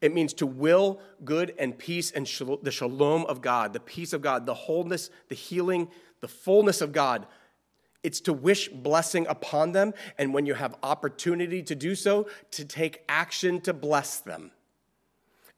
It 0.00 0.14
means 0.14 0.32
to 0.34 0.46
will 0.46 1.00
good 1.24 1.54
and 1.58 1.76
peace 1.76 2.10
and 2.10 2.26
the 2.62 2.70
shalom 2.70 3.26
of 3.26 3.40
God, 3.40 3.72
the 3.72 3.80
peace 3.80 4.12
of 4.12 4.22
God, 4.22 4.46
the 4.46 4.54
wholeness, 4.54 5.10
the 5.28 5.34
healing, 5.34 5.88
the 6.20 6.28
fullness 6.28 6.80
of 6.80 6.92
God. 6.92 7.26
It's 8.02 8.20
to 8.22 8.32
wish 8.32 8.68
blessing 8.68 9.26
upon 9.26 9.72
them, 9.72 9.92
and 10.18 10.32
when 10.32 10.46
you 10.46 10.54
have 10.54 10.76
opportunity 10.82 11.62
to 11.64 11.74
do 11.74 11.94
so, 11.94 12.28
to 12.52 12.64
take 12.64 13.02
action 13.08 13.60
to 13.62 13.72
bless 13.72 14.20
them. 14.20 14.52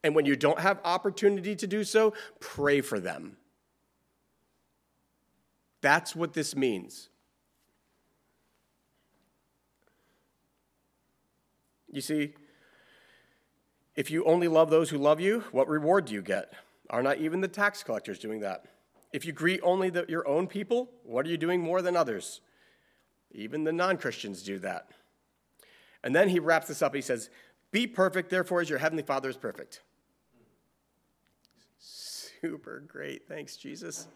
And 0.03 0.15
when 0.15 0.25
you 0.25 0.35
don't 0.35 0.59
have 0.59 0.79
opportunity 0.83 1.55
to 1.55 1.67
do 1.67 1.83
so, 1.83 2.13
pray 2.39 2.81
for 2.81 2.99
them. 2.99 3.37
That's 5.81 6.15
what 6.15 6.33
this 6.33 6.55
means. 6.55 7.09
You 11.91 12.01
see, 12.01 12.33
if 13.95 14.09
you 14.09 14.23
only 14.23 14.47
love 14.47 14.69
those 14.69 14.89
who 14.89 14.97
love 14.97 15.19
you, 15.19 15.41
what 15.51 15.67
reward 15.67 16.05
do 16.05 16.13
you 16.13 16.21
get? 16.21 16.53
Are 16.89 17.03
not 17.03 17.17
even 17.17 17.41
the 17.41 17.47
tax 17.47 17.83
collectors 17.83 18.17
doing 18.17 18.39
that? 18.39 18.65
If 19.11 19.25
you 19.25 19.33
greet 19.33 19.59
only 19.63 19.89
the, 19.89 20.05
your 20.07 20.27
own 20.27 20.47
people, 20.47 20.89
what 21.03 21.25
are 21.25 21.29
you 21.29 21.37
doing 21.37 21.61
more 21.61 21.81
than 21.81 21.95
others? 21.95 22.41
Even 23.31 23.63
the 23.63 23.73
non 23.73 23.97
Christians 23.97 24.41
do 24.43 24.59
that. 24.59 24.89
And 26.03 26.15
then 26.15 26.29
he 26.29 26.39
wraps 26.39 26.67
this 26.67 26.81
up. 26.81 26.95
He 26.95 27.01
says, 27.01 27.29
Be 27.71 27.87
perfect, 27.87 28.29
therefore, 28.29 28.61
as 28.61 28.69
your 28.69 28.79
heavenly 28.79 29.03
Father 29.03 29.29
is 29.29 29.37
perfect 29.37 29.81
super 32.41 32.79
great. 32.79 33.27
Thanks, 33.27 33.55
Jesus. 33.55 34.07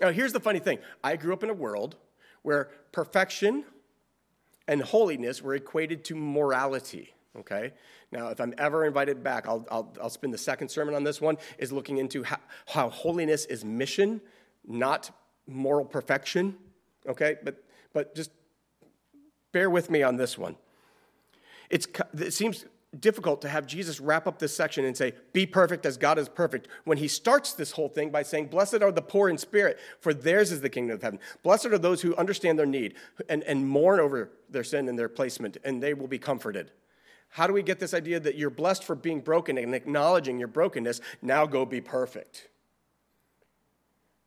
now, 0.00 0.10
here's 0.10 0.32
the 0.32 0.40
funny 0.40 0.60
thing 0.60 0.78
I 1.02 1.16
grew 1.16 1.32
up 1.32 1.42
in 1.42 1.50
a 1.50 1.54
world 1.54 1.96
where 2.42 2.70
perfection 2.92 3.64
and 4.68 4.80
holiness 4.80 5.42
were 5.42 5.54
equated 5.54 6.04
to 6.04 6.14
morality. 6.14 7.12
Okay? 7.40 7.72
Now, 8.12 8.28
if 8.28 8.40
I'm 8.40 8.54
ever 8.58 8.84
invited 8.84 9.22
back, 9.22 9.46
I'll, 9.48 9.66
I'll, 9.70 9.92
I'll 10.00 10.10
spend 10.10 10.32
the 10.32 10.38
second 10.38 10.68
sermon 10.68 10.94
on 10.94 11.04
this 11.04 11.20
one, 11.20 11.36
is 11.58 11.72
looking 11.72 11.98
into 11.98 12.22
how, 12.22 12.38
how 12.66 12.88
holiness 12.90 13.44
is 13.46 13.64
mission, 13.64 14.20
not 14.66 15.10
moral 15.46 15.84
perfection. 15.84 16.56
Okay? 17.06 17.36
But, 17.42 17.64
but 17.92 18.14
just 18.14 18.30
bear 19.52 19.68
with 19.68 19.90
me 19.90 20.02
on 20.02 20.16
this 20.16 20.38
one. 20.38 20.56
It's, 21.70 21.88
it 22.18 22.32
seems 22.32 22.66
difficult 23.00 23.42
to 23.42 23.48
have 23.48 23.66
Jesus 23.66 24.00
wrap 24.00 24.26
up 24.26 24.38
this 24.38 24.54
section 24.54 24.84
and 24.84 24.96
say, 24.96 25.14
Be 25.32 25.46
perfect 25.46 25.86
as 25.86 25.96
God 25.96 26.18
is 26.18 26.28
perfect, 26.28 26.68
when 26.84 26.98
he 26.98 27.08
starts 27.08 27.52
this 27.52 27.72
whole 27.72 27.88
thing 27.88 28.10
by 28.10 28.22
saying, 28.22 28.46
Blessed 28.46 28.82
are 28.82 28.92
the 28.92 29.02
poor 29.02 29.28
in 29.28 29.38
spirit, 29.38 29.78
for 30.00 30.14
theirs 30.14 30.52
is 30.52 30.60
the 30.60 30.68
kingdom 30.68 30.94
of 30.94 31.02
heaven. 31.02 31.18
Blessed 31.42 31.66
are 31.66 31.78
those 31.78 32.02
who 32.02 32.14
understand 32.16 32.58
their 32.58 32.66
need 32.66 32.94
and, 33.28 33.42
and 33.44 33.66
mourn 33.66 34.00
over 34.00 34.30
their 34.48 34.64
sin 34.64 34.88
and 34.88 34.98
their 34.98 35.08
placement, 35.08 35.56
and 35.64 35.82
they 35.82 35.94
will 35.94 36.08
be 36.08 36.18
comforted. 36.18 36.70
How 37.34 37.48
do 37.48 37.52
we 37.52 37.64
get 37.64 37.80
this 37.80 37.94
idea 37.94 38.20
that 38.20 38.36
you're 38.36 38.48
blessed 38.48 38.84
for 38.84 38.94
being 38.94 39.18
broken 39.18 39.58
and 39.58 39.74
acknowledging 39.74 40.38
your 40.38 40.46
brokenness? 40.46 41.00
Now 41.20 41.46
go 41.46 41.66
be 41.66 41.80
perfect. 41.80 42.46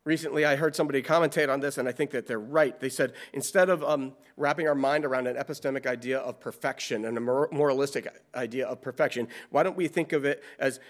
Recently, 0.03 0.43
I 0.43 0.57
heard 0.57 0.75
somebody 0.75 1.01
commentate 1.01 1.47
on 1.47 1.61
this, 1.61 1.77
and 1.77 1.87
I 1.87 1.93
think 1.93 2.11
that 2.11 2.27
they're 2.27 2.37
right. 2.37 2.77
They 2.77 2.89
said 2.89 3.13
instead 3.31 3.69
of 3.69 3.81
um, 3.81 4.11
wrapping 4.35 4.67
our 4.67 4.75
mind 4.75 5.05
around 5.05 5.25
an 5.27 5.37
epistemic 5.37 5.85
idea 5.85 6.19
of 6.19 6.41
perfection 6.41 7.05
and 7.05 7.17
a 7.17 7.21
moralistic 7.21 8.09
idea 8.35 8.67
of 8.67 8.81
perfection, 8.81 9.29
why 9.51 9.63
don't 9.63 9.77
we 9.77 9.87
think 9.87 10.11
of 10.11 10.25
it 10.25 10.43
as 10.59 10.81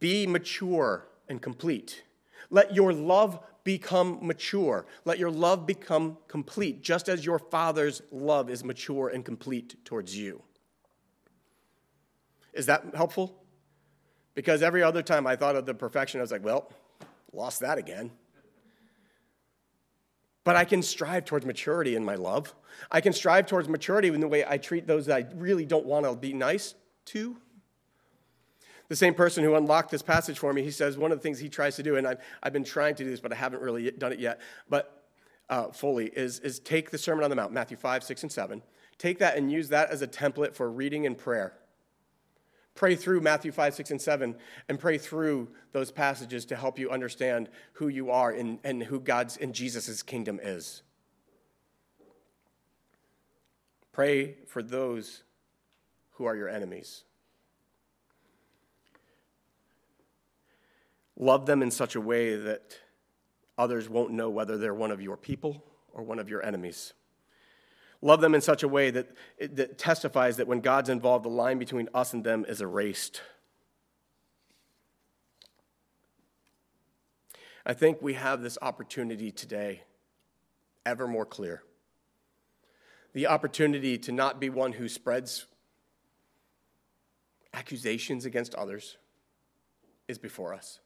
be 0.00 0.26
mature 0.26 1.06
and 1.28 1.42
complete? 1.42 2.02
Let 2.48 2.74
your 2.74 2.94
love 2.94 3.38
become 3.62 4.20
mature. 4.22 4.86
Let 5.04 5.18
your 5.18 5.30
love 5.30 5.66
become 5.66 6.16
complete, 6.28 6.82
just 6.82 7.10
as 7.10 7.26
your 7.26 7.38
Father's 7.38 8.00
love 8.10 8.48
is 8.48 8.64
mature 8.64 9.08
and 9.08 9.22
complete 9.22 9.84
towards 9.84 10.16
you. 10.16 10.42
Is 12.52 12.66
that 12.66 12.84
helpful? 12.94 13.42
Because 14.34 14.62
every 14.62 14.82
other 14.82 15.02
time 15.02 15.26
I 15.26 15.36
thought 15.36 15.56
of 15.56 15.66
the 15.66 15.74
perfection, 15.74 16.20
I 16.20 16.22
was 16.22 16.32
like, 16.32 16.44
well, 16.44 16.70
lost 17.32 17.60
that 17.60 17.78
again. 17.78 18.10
But 20.44 20.56
I 20.56 20.64
can 20.64 20.82
strive 20.82 21.24
towards 21.24 21.46
maturity 21.46 21.94
in 21.94 22.04
my 22.04 22.16
love. 22.16 22.54
I 22.90 23.00
can 23.00 23.12
strive 23.12 23.46
towards 23.46 23.68
maturity 23.68 24.08
in 24.08 24.20
the 24.20 24.28
way 24.28 24.44
I 24.46 24.58
treat 24.58 24.86
those 24.86 25.06
that 25.06 25.16
I 25.16 25.26
really 25.34 25.64
don't 25.64 25.86
want 25.86 26.04
to 26.04 26.16
be 26.16 26.32
nice 26.32 26.74
to. 27.06 27.36
The 28.88 28.96
same 28.96 29.14
person 29.14 29.44
who 29.44 29.54
unlocked 29.54 29.90
this 29.90 30.02
passage 30.02 30.38
for 30.38 30.52
me, 30.52 30.62
he 30.62 30.70
says 30.70 30.98
one 30.98 31.12
of 31.12 31.18
the 31.18 31.22
things 31.22 31.38
he 31.38 31.48
tries 31.48 31.76
to 31.76 31.82
do, 31.82 31.96
and 31.96 32.06
I've, 32.06 32.18
I've 32.42 32.52
been 32.52 32.64
trying 32.64 32.94
to 32.96 33.04
do 33.04 33.10
this, 33.10 33.20
but 33.20 33.32
I 33.32 33.36
haven't 33.36 33.62
really 33.62 33.90
done 33.90 34.12
it 34.12 34.18
yet, 34.18 34.40
but 34.68 35.04
uh, 35.48 35.68
fully, 35.68 36.06
is, 36.06 36.40
is 36.40 36.58
take 36.58 36.90
the 36.90 36.98
Sermon 36.98 37.24
on 37.24 37.30
the 37.30 37.36
Mount, 37.36 37.52
Matthew 37.52 37.76
5, 37.76 38.02
6, 38.02 38.22
and 38.24 38.32
7, 38.32 38.62
take 38.98 39.18
that 39.20 39.36
and 39.36 39.50
use 39.50 39.68
that 39.68 39.90
as 39.90 40.02
a 40.02 40.08
template 40.08 40.54
for 40.54 40.70
reading 40.70 41.06
and 41.06 41.16
prayer. 41.16 41.54
Pray 42.74 42.96
through 42.96 43.20
Matthew 43.20 43.52
5, 43.52 43.74
6, 43.74 43.90
and 43.90 44.00
7, 44.00 44.34
and 44.68 44.78
pray 44.78 44.98
through 44.98 45.48
those 45.72 45.90
passages 45.90 46.46
to 46.46 46.56
help 46.56 46.78
you 46.78 46.90
understand 46.90 47.48
who 47.74 47.88
you 47.88 48.10
are 48.10 48.30
and, 48.30 48.58
and 48.64 48.82
who 48.82 48.98
God's 48.98 49.36
and 49.36 49.54
Jesus' 49.54 50.02
kingdom 50.02 50.40
is. 50.42 50.82
Pray 53.92 54.36
for 54.46 54.62
those 54.62 55.22
who 56.12 56.24
are 56.24 56.34
your 56.34 56.48
enemies. 56.48 57.04
Love 61.18 61.44
them 61.44 61.62
in 61.62 61.70
such 61.70 61.94
a 61.94 62.00
way 62.00 62.36
that 62.36 62.78
others 63.58 63.88
won't 63.88 64.12
know 64.12 64.30
whether 64.30 64.56
they're 64.56 64.74
one 64.74 64.90
of 64.90 65.02
your 65.02 65.16
people 65.16 65.62
or 65.92 66.02
one 66.02 66.18
of 66.18 66.28
your 66.28 66.44
enemies. 66.44 66.94
Love 68.04 68.20
them 68.20 68.34
in 68.34 68.40
such 68.40 68.64
a 68.64 68.68
way 68.68 68.90
that, 68.90 69.08
that 69.38 69.78
testifies 69.78 70.36
that 70.36 70.48
when 70.48 70.60
God's 70.60 70.88
involved, 70.88 71.24
the 71.24 71.30
line 71.30 71.58
between 71.58 71.88
us 71.94 72.12
and 72.12 72.24
them 72.24 72.44
is 72.48 72.60
erased. 72.60 73.22
I 77.64 77.74
think 77.74 78.02
we 78.02 78.14
have 78.14 78.42
this 78.42 78.58
opportunity 78.60 79.30
today, 79.30 79.84
ever 80.84 81.06
more 81.06 81.24
clear. 81.24 81.62
The 83.12 83.28
opportunity 83.28 83.96
to 83.98 84.10
not 84.10 84.40
be 84.40 84.50
one 84.50 84.72
who 84.72 84.88
spreads 84.88 85.46
accusations 87.54 88.24
against 88.24 88.52
others 88.56 88.96
is 90.08 90.18
before 90.18 90.54
us. 90.54 90.80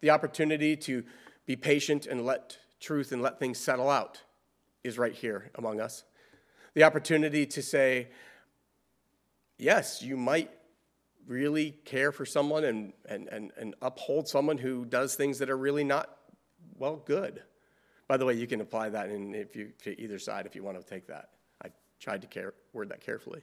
The 0.00 0.10
opportunity 0.10 0.76
to 0.78 1.04
be 1.44 1.56
patient 1.56 2.06
and 2.06 2.24
let 2.24 2.56
truth 2.80 3.12
and 3.12 3.20
let 3.20 3.38
things 3.38 3.58
settle 3.58 3.90
out 3.90 4.22
is 4.82 4.96
right 4.96 5.12
here 5.12 5.50
among 5.56 5.78
us 5.78 6.04
the 6.74 6.82
opportunity 6.82 7.46
to 7.46 7.62
say, 7.62 8.08
yes, 9.58 10.02
you 10.02 10.16
might 10.16 10.50
really 11.26 11.70
care 11.84 12.12
for 12.12 12.26
someone 12.26 12.64
and, 12.64 12.92
and, 13.08 13.28
and, 13.28 13.52
and 13.56 13.74
uphold 13.80 14.28
someone 14.28 14.58
who 14.58 14.84
does 14.84 15.14
things 15.14 15.38
that 15.38 15.48
are 15.48 15.56
really 15.56 15.84
not, 15.84 16.10
well, 16.76 16.96
good. 16.96 17.42
By 18.08 18.16
the 18.16 18.26
way, 18.26 18.34
you 18.34 18.46
can 18.46 18.60
apply 18.60 18.90
that 18.90 19.08
in 19.08 19.34
if 19.34 19.56
you, 19.56 19.72
to 19.84 19.98
either 19.98 20.18
side 20.18 20.46
if 20.46 20.54
you 20.54 20.62
want 20.62 20.78
to 20.78 20.84
take 20.84 21.06
that. 21.06 21.30
I 21.64 21.68
tried 22.00 22.20
to 22.22 22.26
care, 22.26 22.52
word 22.72 22.90
that 22.90 23.00
carefully. 23.00 23.42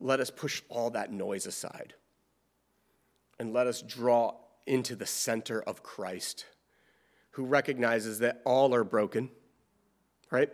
Let 0.00 0.20
us 0.20 0.30
push 0.30 0.62
all 0.68 0.90
that 0.90 1.12
noise 1.12 1.46
aside 1.46 1.94
and 3.38 3.52
let 3.52 3.66
us 3.66 3.82
draw 3.82 4.34
into 4.66 4.94
the 4.94 5.06
center 5.06 5.62
of 5.62 5.82
Christ 5.82 6.44
who 7.38 7.44
recognizes 7.44 8.18
that 8.18 8.42
all 8.44 8.74
are 8.74 8.82
broken, 8.82 9.30
right? 10.28 10.50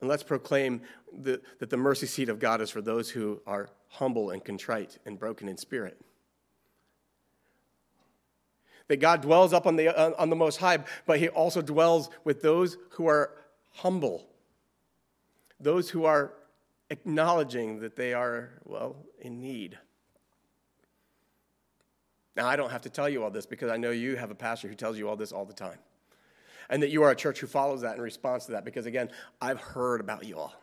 And 0.00 0.08
let's 0.08 0.22
proclaim 0.22 0.82
the, 1.12 1.40
that 1.58 1.68
the 1.68 1.76
mercy 1.76 2.06
seat 2.06 2.28
of 2.28 2.38
God 2.38 2.60
is 2.60 2.70
for 2.70 2.80
those 2.80 3.10
who 3.10 3.42
are 3.44 3.70
humble 3.88 4.30
and 4.30 4.44
contrite 4.44 4.98
and 5.04 5.18
broken 5.18 5.48
in 5.48 5.56
spirit. 5.56 6.00
That 8.86 8.98
God 9.00 9.20
dwells 9.20 9.52
up 9.52 9.66
on 9.66 9.74
the, 9.74 10.16
on 10.16 10.30
the 10.30 10.36
Most 10.36 10.58
High, 10.58 10.78
but 11.06 11.18
He 11.18 11.28
also 11.28 11.60
dwells 11.60 12.08
with 12.22 12.40
those 12.40 12.76
who 12.90 13.08
are 13.08 13.32
humble, 13.72 14.28
those 15.58 15.90
who 15.90 16.04
are 16.04 16.34
acknowledging 16.88 17.80
that 17.80 17.96
they 17.96 18.14
are, 18.14 18.50
well, 18.64 18.94
in 19.18 19.40
need. 19.40 19.76
Now, 22.36 22.46
I 22.48 22.56
don't 22.56 22.70
have 22.70 22.82
to 22.82 22.90
tell 22.90 23.08
you 23.08 23.22
all 23.22 23.30
this 23.30 23.46
because 23.46 23.70
I 23.70 23.76
know 23.76 23.90
you 23.90 24.16
have 24.16 24.30
a 24.30 24.34
pastor 24.34 24.68
who 24.68 24.74
tells 24.74 24.98
you 24.98 25.08
all 25.08 25.16
this 25.16 25.32
all 25.32 25.44
the 25.44 25.52
time. 25.52 25.78
And 26.68 26.82
that 26.82 26.90
you 26.90 27.02
are 27.02 27.10
a 27.10 27.16
church 27.16 27.40
who 27.40 27.46
follows 27.46 27.82
that 27.82 27.96
in 27.96 28.02
response 28.02 28.46
to 28.46 28.52
that 28.52 28.64
because, 28.64 28.86
again, 28.86 29.10
I've 29.40 29.60
heard 29.60 30.00
about 30.00 30.24
you 30.24 30.38
all. 30.38 30.54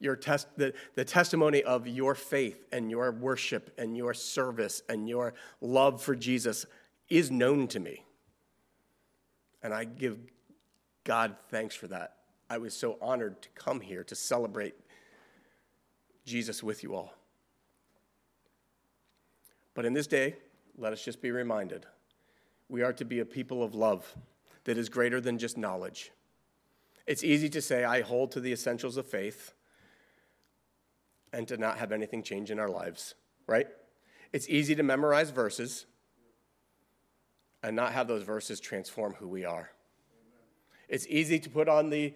Your 0.00 0.14
test, 0.14 0.46
the, 0.56 0.74
the 0.94 1.04
testimony 1.04 1.64
of 1.64 1.88
your 1.88 2.14
faith 2.14 2.64
and 2.70 2.90
your 2.90 3.10
worship 3.10 3.74
and 3.78 3.96
your 3.96 4.14
service 4.14 4.82
and 4.88 5.08
your 5.08 5.34
love 5.60 6.00
for 6.00 6.14
Jesus 6.14 6.66
is 7.08 7.30
known 7.30 7.66
to 7.68 7.80
me. 7.80 8.04
And 9.62 9.74
I 9.74 9.84
give 9.84 10.18
God 11.02 11.34
thanks 11.50 11.74
for 11.74 11.88
that. 11.88 12.16
I 12.50 12.58
was 12.58 12.74
so 12.74 12.96
honored 13.00 13.42
to 13.42 13.48
come 13.50 13.80
here 13.80 14.04
to 14.04 14.14
celebrate 14.14 14.74
Jesus 16.24 16.62
with 16.62 16.82
you 16.82 16.94
all. 16.94 17.14
But 19.74 19.84
in 19.84 19.94
this 19.94 20.06
day, 20.06 20.36
let 20.78 20.92
us 20.92 21.04
just 21.04 21.20
be 21.20 21.30
reminded 21.30 21.86
we 22.68 22.82
are 22.82 22.92
to 22.92 23.04
be 23.04 23.20
a 23.20 23.24
people 23.24 23.62
of 23.62 23.74
love 23.74 24.14
that 24.64 24.76
is 24.76 24.88
greater 24.88 25.20
than 25.20 25.38
just 25.38 25.56
knowledge. 25.56 26.12
It's 27.06 27.24
easy 27.24 27.48
to 27.50 27.62
say, 27.62 27.84
I 27.84 28.02
hold 28.02 28.32
to 28.32 28.40
the 28.40 28.52
essentials 28.52 28.98
of 28.98 29.06
faith 29.06 29.54
and 31.32 31.48
to 31.48 31.56
not 31.56 31.78
have 31.78 31.92
anything 31.92 32.22
change 32.22 32.50
in 32.50 32.58
our 32.58 32.68
lives, 32.68 33.14
right? 33.46 33.66
It's 34.32 34.48
easy 34.48 34.74
to 34.74 34.82
memorize 34.82 35.30
verses 35.30 35.86
and 37.62 37.74
not 37.74 37.92
have 37.92 38.06
those 38.06 38.22
verses 38.22 38.60
transform 38.60 39.14
who 39.14 39.26
we 39.26 39.44
are. 39.46 39.70
It's 40.88 41.06
easy 41.06 41.38
to 41.38 41.50
put 41.50 41.68
on 41.68 41.90
the 41.90 42.14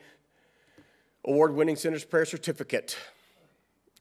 award 1.25 1.55
winning 1.55 1.77
Sinner's 1.77 2.05
Prayer 2.05 2.27
certificate. 2.27 2.97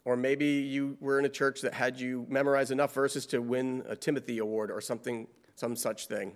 Or 0.03 0.15
maybe 0.15 0.45
you 0.45 0.97
were 0.99 1.19
in 1.19 1.25
a 1.25 1.29
church 1.29 1.61
that 1.61 1.73
had 1.73 1.99
you 1.99 2.25
memorize 2.27 2.71
enough 2.71 2.93
verses 2.93 3.25
to 3.27 3.41
win 3.41 3.83
a 3.87 3.95
Timothy 3.95 4.39
Award 4.39 4.71
or 4.71 4.81
something, 4.81 5.27
some 5.55 5.75
such 5.75 6.07
thing. 6.07 6.33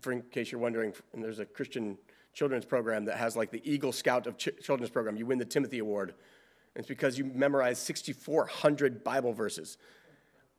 For 0.00 0.12
in 0.12 0.22
case 0.22 0.50
you're 0.50 0.60
wondering, 0.60 0.94
and 1.12 1.22
there's 1.22 1.38
a 1.38 1.44
Christian 1.44 1.98
children's 2.32 2.64
program 2.64 3.04
that 3.06 3.16
has 3.16 3.36
like 3.36 3.50
the 3.50 3.60
Eagle 3.70 3.92
Scout 3.92 4.26
of 4.26 4.36
ch- 4.38 4.50
children's 4.62 4.90
program. 4.90 5.16
You 5.16 5.26
win 5.26 5.38
the 5.38 5.44
Timothy 5.44 5.80
Award. 5.80 6.14
And 6.74 6.82
it's 6.82 6.88
because 6.88 7.18
you 7.18 7.24
memorized 7.24 7.82
6,400 7.82 9.02
Bible 9.02 9.32
verses. 9.32 9.76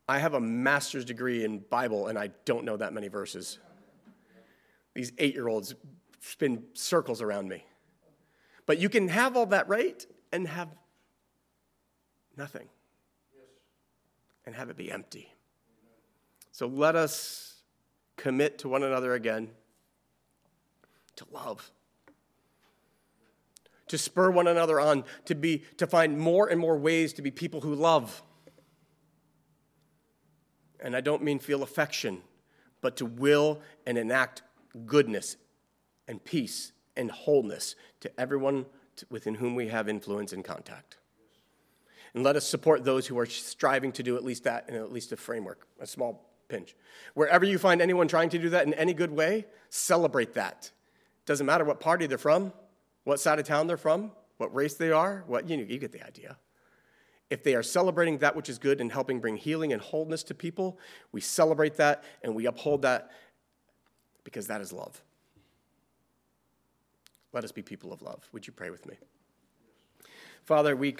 I 0.08 0.20
have 0.20 0.34
a 0.34 0.40
master's 0.40 1.06
degree 1.06 1.46
in 1.46 1.60
Bible, 1.70 2.08
and 2.08 2.18
I 2.18 2.32
don't 2.46 2.66
know 2.66 2.78
that 2.78 2.94
many 2.94 3.08
verses. 3.08 3.60
These 4.94 5.14
eight 5.20 5.36
year 5.36 5.48
olds 5.48 5.76
spin 6.20 6.64
circles 6.74 7.22
around 7.22 7.48
me. 7.48 7.64
But 8.66 8.80
you 8.80 8.90
can 8.90 9.08
have 9.08 9.38
all 9.38 9.46
that 9.48 9.70
right 9.70 10.06
and 10.32 10.48
have 10.48 10.70
nothing. 12.39 12.67
And 14.45 14.56
have 14.56 14.71
it 14.71 14.78
be 14.78 14.91
empty. 14.91 15.32
So 16.52 16.65
let 16.65 16.95
us 16.95 17.62
commit 18.15 18.58
to 18.60 18.69
one 18.69 18.82
another 18.82 19.13
again 19.13 19.49
to 21.17 21.25
love. 21.32 21.69
To 23.89 23.97
spur 23.97 24.32
one 24.32 24.47
another 24.47 24.80
on 24.80 25.04
to 25.25 25.36
be 25.36 25.63
to 25.78 25.86
find 25.86 26.17
more 26.17 26.47
and 26.47 26.60
more 26.60 26.78
ways 26.78 27.13
to 27.13 27.21
be 27.21 27.30
people 27.30 27.62
who 27.62 27.75
love. 27.75 28.23
And 30.80 30.95
i 30.95 31.02
don't 31.02 31.21
mean 31.21 31.39
feel 31.39 31.62
affection 31.62 32.21
but 32.82 32.95
to 32.97 33.06
will 33.06 33.62
and 33.86 33.97
enact 33.97 34.41
goodness 34.86 35.36
and 36.08 36.23
peace 36.23 36.71
and 36.95 37.12
wholeness 37.12 37.75
to 37.99 38.19
everyone 38.19 38.65
within 39.10 39.36
whom 39.36 39.56
we 39.56 39.67
have 39.67 39.89
influence 39.89 40.32
and 40.32 40.43
contact 40.45 40.99
and 42.13 42.24
let 42.24 42.36
us 42.36 42.48
support 42.48 42.84
those 42.84 43.08
who 43.08 43.17
are 43.19 43.26
striving 43.26 43.91
to 43.91 44.04
do 44.04 44.15
at 44.15 44.24
least 44.24 44.43
that 44.43 44.67
in 44.69 44.76
at 44.76 44.91
least 44.91 45.12
a 45.12 45.17
framework 45.17 45.67
a 45.80 45.88
small 45.88 46.30
pinch 46.48 46.76
wherever 47.13 47.45
you 47.45 47.58
find 47.58 47.82
anyone 47.82 48.08
trying 48.08 48.30
to 48.30 48.39
do 48.39 48.50
that 48.50 48.65
in 48.65 48.74
any 48.74 48.93
good 48.93 49.12
way 49.12 49.45
celebrate 49.69 50.34
that 50.34 50.72
doesn't 51.26 51.45
matter 51.45 51.63
what 51.63 51.80
party 51.80 52.08
they're 52.08 52.17
from 52.17 52.52
what 53.10 53.19
side 53.19 53.39
of 53.39 53.45
town 53.45 53.65
they're 53.65 53.76
from, 53.76 54.12
what 54.38 54.54
race 54.54 54.76
they 54.76 54.91
are, 54.91 55.24
what 55.26 55.50
you, 55.50 55.58
know, 55.58 55.63
you 55.63 55.80
get 55.80 55.91
the 55.91 56.06
idea. 56.06 56.38
If 57.32 57.43
they 57.43 57.56
are 57.56 57.63
celebrating 57.63 58.19
that 58.19 58.36
which 58.36 58.50
is 58.50 58.60
good 58.60 58.80
and 58.80 58.91
helping 58.91 59.19
bring 59.19 59.36
healing 59.36 59.74
and 59.74 59.82
wholeness 59.82 60.22
to 60.24 60.36
people, 60.36 60.80
we 61.12 61.19
celebrate 61.19 61.76
that 61.78 62.04
and 62.24 62.36
we 62.36 62.45
uphold 62.45 62.84
that 62.84 63.10
because 64.24 64.48
that 64.48 64.62
is 64.62 64.72
love. 64.72 65.02
Let 67.34 67.43
us 67.43 67.52
be 67.52 67.63
people 67.63 67.91
of 67.91 68.02
love. 68.02 68.28
Would 68.32 68.45
you 68.45 68.54
pray 68.54 68.69
with 68.69 68.86
me? 68.86 68.95
Father, 70.43 70.76
we 70.76 70.91